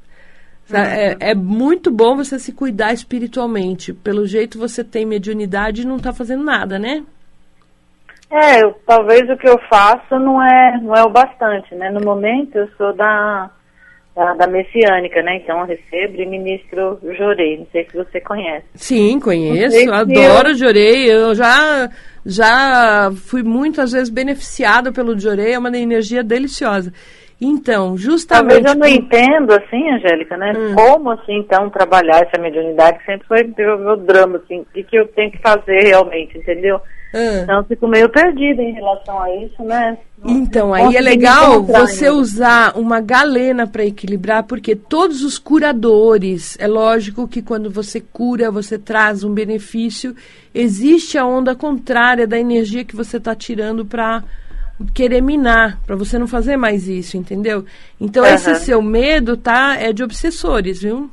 É, 0.73 1.31
é, 1.31 1.35
muito 1.35 1.91
bom 1.91 2.15
você 2.15 2.39
se 2.39 2.51
cuidar 2.51 2.93
espiritualmente. 2.93 3.93
Pelo 3.93 4.25
jeito 4.25 4.57
você 4.57 4.83
tem 4.83 5.05
mediunidade 5.05 5.83
e 5.83 5.87
não 5.87 5.97
está 5.97 6.11
fazendo 6.11 6.43
nada, 6.43 6.79
né? 6.79 7.03
É, 8.31 8.63
eu, 8.63 8.75
talvez 8.85 9.29
o 9.29 9.37
que 9.37 9.47
eu 9.47 9.59
faço 9.69 10.17
não 10.19 10.41
é, 10.41 10.79
não 10.81 10.95
é 10.95 11.03
o 11.03 11.09
bastante, 11.09 11.75
né? 11.75 11.91
No 11.91 12.01
momento 12.01 12.57
eu 12.57 12.67
sou 12.75 12.91
da, 12.93 13.51
da, 14.15 14.33
da 14.33 14.47
messiânica, 14.47 15.21
né? 15.21 15.37
Então 15.37 15.59
eu 15.59 15.65
recebo 15.65 16.19
e 16.19 16.25
ministro 16.25 16.99
Jorei. 17.15 17.59
Não 17.59 17.67
sei 17.71 17.85
se 17.85 17.95
você 17.95 18.19
conhece. 18.19 18.65
Sim, 18.73 19.19
conheço. 19.19 19.93
Adoro 19.93 20.49
eu... 20.49 20.55
Jorei. 20.55 21.11
Eu 21.11 21.35
já, 21.35 21.89
já 22.25 23.11
fui 23.27 23.43
muitas 23.43 23.91
vezes 23.91 24.09
beneficiada 24.09 24.91
pelo 24.91 25.17
Jorei. 25.19 25.53
É 25.53 25.59
uma 25.59 25.69
energia 25.77 26.23
deliciosa. 26.23 26.91
Então, 27.39 27.97
justamente. 27.97 28.63
Talvez 28.63 28.75
eu 28.75 28.79
não 28.79 28.87
entendo, 28.87 29.51
assim, 29.51 29.89
Angélica, 29.89 30.37
né? 30.37 30.53
Hum. 30.55 30.73
Como, 30.73 31.11
assim, 31.11 31.37
então, 31.37 31.69
trabalhar 31.69 32.25
essa 32.25 32.41
mediunidade, 32.41 32.99
que 32.99 33.05
sempre 33.05 33.27
foi 33.27 33.43
o 33.43 33.77
meu 33.77 33.97
drama, 33.97 34.37
assim, 34.37 34.61
o 34.61 34.65
que, 34.65 34.97
eu 34.97 35.07
tenho 35.09 35.31
que 35.31 35.39
fazer 35.39 35.81
realmente, 35.81 36.37
entendeu? 36.37 36.79
Hum. 37.13 37.41
Então, 37.43 37.57
eu 37.57 37.63
fico 37.65 37.87
meio 37.87 38.09
perdida 38.09 38.61
em 38.61 38.73
relação 38.73 39.21
a 39.21 39.35
isso, 39.35 39.61
né? 39.63 39.97
Então, 40.23 40.73
aí 40.73 40.95
é 40.95 41.01
legal 41.01 41.61
você 41.61 42.09
usar 42.09 42.77
uma 42.77 42.99
galena 43.01 43.67
para 43.67 43.85
equilibrar, 43.85 44.43
porque 44.43 44.75
todos 44.75 45.21
os 45.21 45.37
curadores, 45.37 46.57
é 46.59 46.67
lógico 46.67 47.27
que 47.27 47.41
quando 47.41 47.69
você 47.69 47.99
cura, 47.99 48.49
você 48.49 48.79
traz 48.79 49.23
um 49.23 49.33
benefício, 49.33 50.15
existe 50.53 51.17
a 51.17 51.25
onda 51.25 51.53
contrária 51.53 52.25
da 52.25 52.39
energia 52.39 52.85
que 52.85 52.95
você 52.95 53.17
está 53.17 53.35
tirando 53.35 53.85
para 53.85 54.23
querer 54.93 55.21
minar, 55.21 55.79
para 55.85 55.95
você 55.95 56.19
não 56.19 56.27
fazer 56.27 56.57
mais 56.57 56.87
isso, 56.87 57.17
entendeu? 57.17 57.65
Então 57.99 58.23
uhum. 58.23 58.33
esse 58.33 58.55
seu 58.55 58.81
medo 58.81 59.37
tá 59.37 59.77
é 59.79 59.93
de 59.93 60.03
obsessores, 60.03 60.81
viu? 60.81 61.09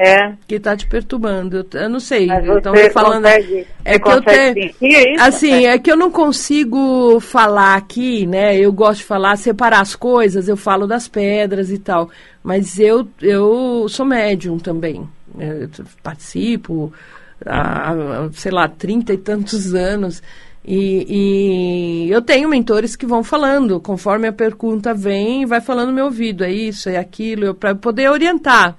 É. 0.00 0.32
Que 0.46 0.60
tá 0.60 0.76
te 0.76 0.86
perturbando. 0.86 1.66
Eu, 1.74 1.88
não 1.88 1.98
sei. 1.98 2.28
Então 2.30 2.72
falando 2.92 3.24
consegue, 3.24 3.66
é 3.84 3.98
que 3.98 4.08
eu 4.08 4.22
tenho 4.22 5.20
assim, 5.20 5.66
é 5.66 5.76
que 5.76 5.90
eu 5.90 5.96
não 5.96 6.08
consigo 6.08 7.18
falar 7.18 7.74
aqui, 7.74 8.24
né? 8.24 8.56
Eu 8.56 8.72
gosto 8.72 9.00
de 9.00 9.06
falar 9.06 9.34
separar 9.36 9.80
as 9.80 9.96
coisas, 9.96 10.46
eu 10.46 10.56
falo 10.56 10.86
das 10.86 11.08
pedras 11.08 11.68
e 11.72 11.78
tal, 11.78 12.08
mas 12.44 12.78
eu 12.78 13.08
eu 13.20 13.86
sou 13.88 14.06
médium 14.06 14.56
também. 14.56 15.00
Né? 15.34 15.64
Eu 15.64 15.84
participo 16.00 16.92
há, 17.44 18.28
sei 18.34 18.52
lá, 18.52 18.68
trinta 18.68 19.12
e 19.12 19.18
tantos 19.18 19.74
anos. 19.74 20.22
E, 20.70 22.08
e, 22.08 22.12
eu 22.12 22.20
tenho 22.20 22.46
mentores 22.46 22.94
que 22.94 23.06
vão 23.06 23.24
falando, 23.24 23.80
conforme 23.80 24.28
a 24.28 24.32
pergunta 24.32 24.92
vem, 24.92 25.46
vai 25.46 25.62
falando 25.62 25.88
no 25.88 25.94
meu 25.94 26.04
ouvido, 26.04 26.44
é 26.44 26.50
isso, 26.50 26.90
é 26.90 26.98
aquilo, 26.98 27.54
para 27.54 27.74
poder 27.74 28.10
orientar. 28.10 28.76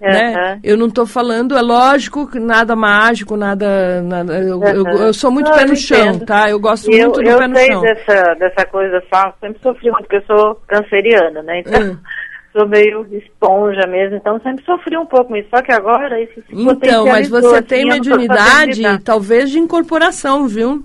Uhum. 0.00 0.08
Né? 0.08 0.58
Eu 0.64 0.78
não 0.78 0.86
estou 0.86 1.04
falando, 1.04 1.54
é 1.54 1.60
lógico, 1.60 2.26
nada 2.40 2.74
mágico, 2.74 3.36
nada. 3.36 4.00
nada 4.00 4.38
eu, 4.38 4.56
uhum. 4.56 4.66
eu, 4.66 4.86
eu, 4.86 5.12
sou 5.12 5.30
muito 5.30 5.50
não, 5.50 5.58
pé 5.58 5.66
no 5.66 5.76
chão, 5.76 6.18
tá? 6.20 6.48
Eu 6.48 6.58
gosto 6.58 6.90
eu, 6.90 7.10
muito 7.10 7.20
do 7.20 7.36
pé 7.38 7.46
no 7.46 7.54
chão. 7.54 7.64
Eu 7.66 7.80
sei 7.80 7.94
dessa, 7.94 8.34
dessa 8.36 8.64
coisa, 8.64 9.02
só, 9.12 9.34
sempre 9.42 9.60
sofri 9.62 9.90
muito, 9.90 10.08
porque 10.08 10.16
eu 10.16 10.36
sou 10.36 10.54
canceriana, 10.66 11.42
né? 11.42 11.60
Então. 11.60 11.82
Uhum 11.82 11.98
sou 12.52 12.66
meio 12.66 13.06
esponja 13.12 13.86
mesmo, 13.86 14.16
então 14.16 14.40
sempre 14.40 14.64
sofri 14.64 14.96
um 14.96 15.06
pouco 15.06 15.28
com 15.28 15.36
isso. 15.36 15.48
Só 15.50 15.62
que 15.62 15.70
agora 15.70 16.20
isso 16.20 16.34
se 16.34 16.46
Então, 16.50 17.06
mas 17.06 17.28
você 17.28 17.62
tem 17.62 17.88
assim, 17.88 17.90
mediunidade, 17.90 18.82
talvez 19.04 19.50
de 19.50 19.60
incorporação, 19.60 20.48
viu? 20.48 20.84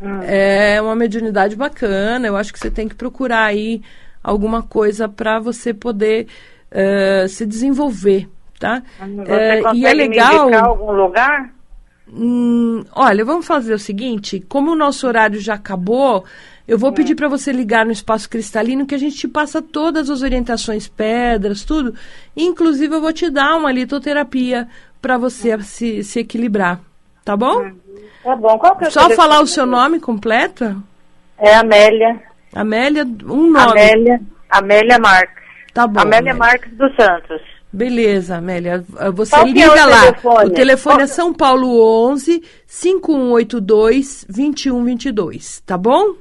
Hum. 0.00 0.20
É 0.22 0.80
uma 0.80 0.96
mediunidade 0.96 1.56
bacana. 1.56 2.26
Eu 2.26 2.36
acho 2.36 2.52
que 2.52 2.58
você 2.58 2.70
tem 2.70 2.88
que 2.88 2.94
procurar 2.94 3.44
aí 3.44 3.82
alguma 4.22 4.62
coisa 4.62 5.08
para 5.08 5.38
você 5.38 5.74
poder 5.74 6.26
uh, 6.70 7.28
se 7.28 7.44
desenvolver, 7.46 8.28
tá? 8.58 8.82
Você 8.98 9.62
uh, 9.62 9.74
e 9.74 9.86
é 9.86 9.94
legal. 9.94 10.48
Me 10.48 10.56
algum 10.56 10.92
lugar? 10.92 11.52
Hum, 12.12 12.82
olha, 12.92 13.24
vamos 13.24 13.46
fazer 13.46 13.74
o 13.74 13.78
seguinte: 13.78 14.44
como 14.48 14.72
o 14.72 14.76
nosso 14.76 15.06
horário 15.06 15.38
já 15.38 15.54
acabou, 15.54 16.24
eu 16.66 16.78
vou 16.78 16.90
é. 16.90 16.92
pedir 16.92 17.14
para 17.14 17.28
você 17.28 17.52
ligar 17.52 17.86
no 17.86 17.92
espaço 17.92 18.28
cristalino 18.28 18.86
que 18.86 18.94
a 18.94 18.98
gente 18.98 19.16
te 19.16 19.28
passa 19.28 19.62
todas 19.62 20.10
as 20.10 20.22
orientações, 20.22 20.88
pedras, 20.88 21.64
tudo. 21.64 21.94
Inclusive, 22.36 22.94
eu 22.94 23.00
vou 23.00 23.12
te 23.12 23.30
dar 23.30 23.56
uma 23.56 23.70
litoterapia 23.70 24.68
para 25.00 25.16
você 25.16 25.50
é. 25.50 25.58
se, 25.60 26.02
se 26.02 26.20
equilibrar, 26.20 26.80
tá 27.24 27.36
bom? 27.36 27.62
Uhum. 27.62 27.89
Tá 28.22 28.36
bom. 28.36 28.58
Qual 28.58 28.76
que 28.76 28.84
é 28.84 28.88
o 28.88 28.90
Só 28.90 29.10
falar 29.10 29.40
o 29.40 29.46
seu 29.46 29.64
nome 29.66 29.98
completo? 30.00 30.82
É 31.38 31.54
Amélia. 31.54 32.20
Amélia, 32.54 33.04
um 33.04 33.50
nome. 33.50 33.70
Amélia, 33.80 34.20
Amélia 34.50 34.98
Marques. 34.98 35.42
Tá 35.72 35.86
bom. 35.86 36.00
Amélia, 36.00 36.32
Amélia. 36.32 36.34
Marques 36.34 36.72
dos 36.76 36.94
Santos. 36.96 37.40
Beleza, 37.72 38.36
Amélia. 38.38 38.84
Você 39.14 39.30
Qual 39.36 39.46
liga 39.46 39.60
é 39.62 39.68
o 39.70 39.88
lá. 39.88 40.00
telefone? 40.00 40.44
O 40.46 40.50
telefone 40.50 40.94
Qual- 40.96 41.04
é 41.04 41.06
São 41.06 41.32
Paulo 41.32 42.08
11 42.10 42.42
5182 42.66 44.26
2122, 44.28 45.60
tá 45.64 45.78
bom? 45.78 46.14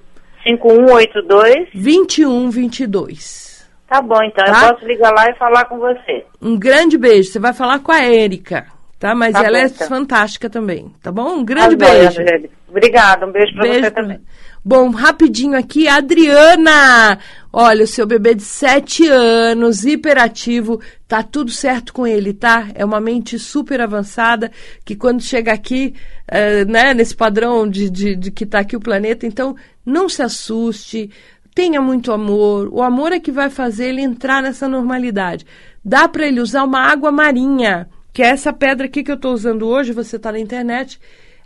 5182. 0.43 1.69
2122. 1.73 3.67
Tá 3.87 4.01
bom, 4.01 4.21
então. 4.23 4.45
Tá? 4.45 4.67
Eu 4.67 4.73
posso 4.75 4.85
ligar 4.85 5.11
lá 5.11 5.25
e 5.29 5.35
falar 5.35 5.65
com 5.65 5.79
você. 5.79 6.23
Um 6.39 6.57
grande 6.57 6.97
beijo. 6.97 7.31
Você 7.31 7.39
vai 7.39 7.53
falar 7.53 7.79
com 7.79 7.91
a 7.91 7.99
Érica, 8.03 8.67
tá? 8.99 9.15
Mas 9.15 9.33
Tá 9.33 9.43
ela 9.45 9.57
bom, 9.59 9.65
é 9.65 9.69
tá. 9.69 9.87
fantástica 9.87 10.49
também, 10.49 10.93
tá 11.01 11.11
bom? 11.11 11.37
Um 11.37 11.45
grande 11.45 11.77
Tá 11.77 11.85
bom, 11.87 11.91
beijo. 11.91 12.21
Angélica. 12.21 12.53
Obrigada. 12.69 13.25
Um 13.25 13.31
beijo 13.31 13.53
pra 13.53 13.63
Beijo 13.63 13.79
você 13.79 13.91
também. 13.91 14.19
Bom, 14.63 14.89
rapidinho 14.91 15.57
aqui, 15.57 15.87
Adriana. 15.87 17.17
Olha, 17.51 17.83
o 17.83 17.87
seu 17.87 18.05
bebê 18.05 18.35
de 18.35 18.43
7 18.43 19.07
anos, 19.07 19.85
hiperativo, 19.85 20.79
tá 21.07 21.23
tudo 21.23 21.49
certo 21.49 21.91
com 21.93 22.05
ele, 22.05 22.33
tá? 22.33 22.67
É 22.75 22.85
uma 22.85 22.99
mente 22.99 23.39
super 23.39 23.81
avançada 23.81 24.51
que 24.85 24.95
quando 24.95 25.23
chega 25.23 25.51
aqui, 25.51 25.95
eh, 26.27 26.65
né, 26.65 26.93
nesse 26.93 27.15
padrão 27.15 27.67
de, 27.67 27.89
de, 27.89 28.15
de 28.15 28.29
que 28.29 28.45
tá 28.45 28.59
aqui 28.59 28.75
o 28.75 28.79
planeta, 28.81 29.25
então 29.25 29.55
não 29.83 30.07
se 30.07 30.21
assuste, 30.21 31.09
tenha 31.55 31.81
muito 31.81 32.11
amor. 32.11 32.69
O 32.71 32.83
amor 32.83 33.11
é 33.13 33.19
que 33.19 33.31
vai 33.31 33.49
fazer 33.49 33.87
ele 33.89 34.01
entrar 34.01 34.43
nessa 34.43 34.67
normalidade. 34.67 35.45
Dá 35.83 36.07
para 36.07 36.27
ele 36.27 36.41
usar 36.41 36.63
uma 36.65 36.81
água 36.81 37.11
marinha, 37.11 37.89
que 38.13 38.23
é 38.23 38.27
essa 38.27 38.51
pedra 38.51 38.85
aqui 38.85 39.03
que 39.03 39.11
eu 39.11 39.15
estou 39.15 39.33
usando 39.33 39.67
hoje, 39.67 39.91
você 39.91 40.17
tá 40.17 40.31
na 40.31 40.39
internet. 40.39 40.99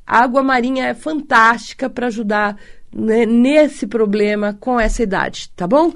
A 0.06 0.20
água 0.24 0.44
marinha 0.44 0.88
é 0.88 0.94
fantástica 0.94 1.90
para 1.90 2.08
ajudar 2.08 2.58
né, 2.94 3.26
nesse 3.26 3.88
problema 3.88 4.56
com 4.60 4.80
essa 4.80 5.02
idade, 5.02 5.50
tá 5.56 5.66
bom? 5.66 5.94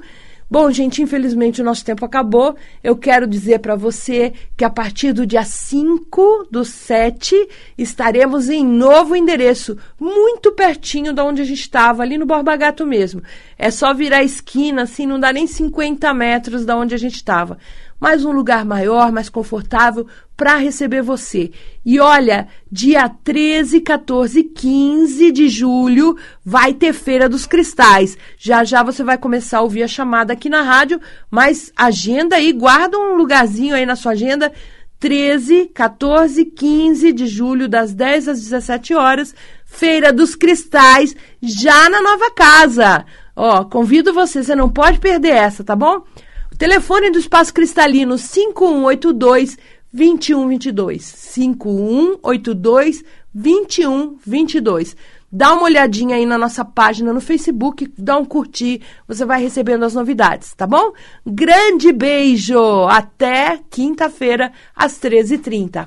Bom, 0.50 0.70
gente, 0.70 1.02
infelizmente 1.02 1.60
o 1.60 1.64
nosso 1.64 1.84
tempo 1.84 2.06
acabou. 2.06 2.56
Eu 2.82 2.96
quero 2.96 3.26
dizer 3.26 3.58
para 3.58 3.76
você 3.76 4.32
que 4.56 4.64
a 4.64 4.70
partir 4.70 5.12
do 5.12 5.26
dia 5.26 5.44
5 5.44 6.48
do 6.50 6.64
7 6.64 7.36
estaremos 7.76 8.48
em 8.48 8.64
novo 8.64 9.14
endereço, 9.14 9.76
muito 10.00 10.52
pertinho 10.52 11.12
de 11.12 11.20
onde 11.20 11.42
a 11.42 11.44
gente 11.44 11.60
estava, 11.60 12.02
ali 12.02 12.16
no 12.16 12.24
Borba 12.24 12.56
Gato 12.56 12.86
mesmo. 12.86 13.22
É 13.58 13.70
só 13.70 13.92
virar 13.92 14.18
a 14.18 14.24
esquina, 14.24 14.84
assim, 14.84 15.06
não 15.06 15.20
dá 15.20 15.34
nem 15.34 15.46
50 15.46 16.14
metros 16.14 16.64
da 16.64 16.78
onde 16.78 16.94
a 16.94 16.98
gente 16.98 17.16
estava. 17.16 17.58
Mas 18.00 18.24
um 18.24 18.32
lugar 18.32 18.64
maior, 18.64 19.12
mais 19.12 19.28
confortável 19.28 20.06
para 20.38 20.56
receber 20.56 21.02
você. 21.02 21.50
E 21.84 21.98
olha, 21.98 22.46
dia 22.70 23.08
13, 23.08 23.80
14 23.80 24.38
e 24.38 24.44
15 24.44 25.32
de 25.32 25.48
julho 25.48 26.16
vai 26.44 26.72
ter 26.72 26.92
Feira 26.92 27.28
dos 27.28 27.44
Cristais. 27.44 28.16
Já 28.38 28.62
já 28.62 28.84
você 28.84 29.02
vai 29.02 29.18
começar 29.18 29.58
a 29.58 29.62
ouvir 29.62 29.82
a 29.82 29.88
chamada 29.88 30.32
aqui 30.32 30.48
na 30.48 30.62
rádio, 30.62 31.00
mas 31.28 31.72
agenda 31.76 32.36
aí, 32.36 32.52
guarda 32.52 32.96
um 32.96 33.16
lugarzinho 33.16 33.74
aí 33.74 33.84
na 33.84 33.96
sua 33.96 34.12
agenda. 34.12 34.52
13, 35.00 35.72
14 35.74 36.40
e 36.40 36.44
15 36.44 37.12
de 37.12 37.26
julho, 37.26 37.68
das 37.68 37.92
10 37.92 38.28
às 38.28 38.40
17 38.40 38.94
horas, 38.94 39.34
Feira 39.64 40.12
dos 40.12 40.36
Cristais, 40.36 41.16
já 41.42 41.90
na 41.90 42.00
nova 42.00 42.30
casa. 42.30 43.04
Ó, 43.34 43.64
convido 43.64 44.14
você, 44.14 44.42
você 44.42 44.54
não 44.54 44.68
pode 44.68 45.00
perder 45.00 45.34
essa, 45.34 45.64
tá 45.64 45.74
bom? 45.74 46.04
O 46.52 46.56
telefone 46.56 47.10
do 47.10 47.18
Espaço 47.18 47.54
Cristalino 47.54 48.18
5182 48.18 49.56
2122. 49.92 51.04
5182 51.04 53.04
2122. 53.32 54.96
Dá 55.30 55.52
uma 55.52 55.64
olhadinha 55.64 56.16
aí 56.16 56.24
na 56.24 56.38
nossa 56.38 56.64
página 56.64 57.12
no 57.12 57.20
Facebook, 57.20 57.92
dá 57.98 58.16
um 58.16 58.24
curtir, 58.24 58.80
você 59.06 59.26
vai 59.26 59.42
recebendo 59.42 59.84
as 59.84 59.94
novidades, 59.94 60.54
tá 60.54 60.66
bom? 60.66 60.92
Grande 61.26 61.92
beijo! 61.92 62.86
Até 62.88 63.60
quinta-feira, 63.70 64.50
às 64.74 64.98
13h30. 64.98 65.86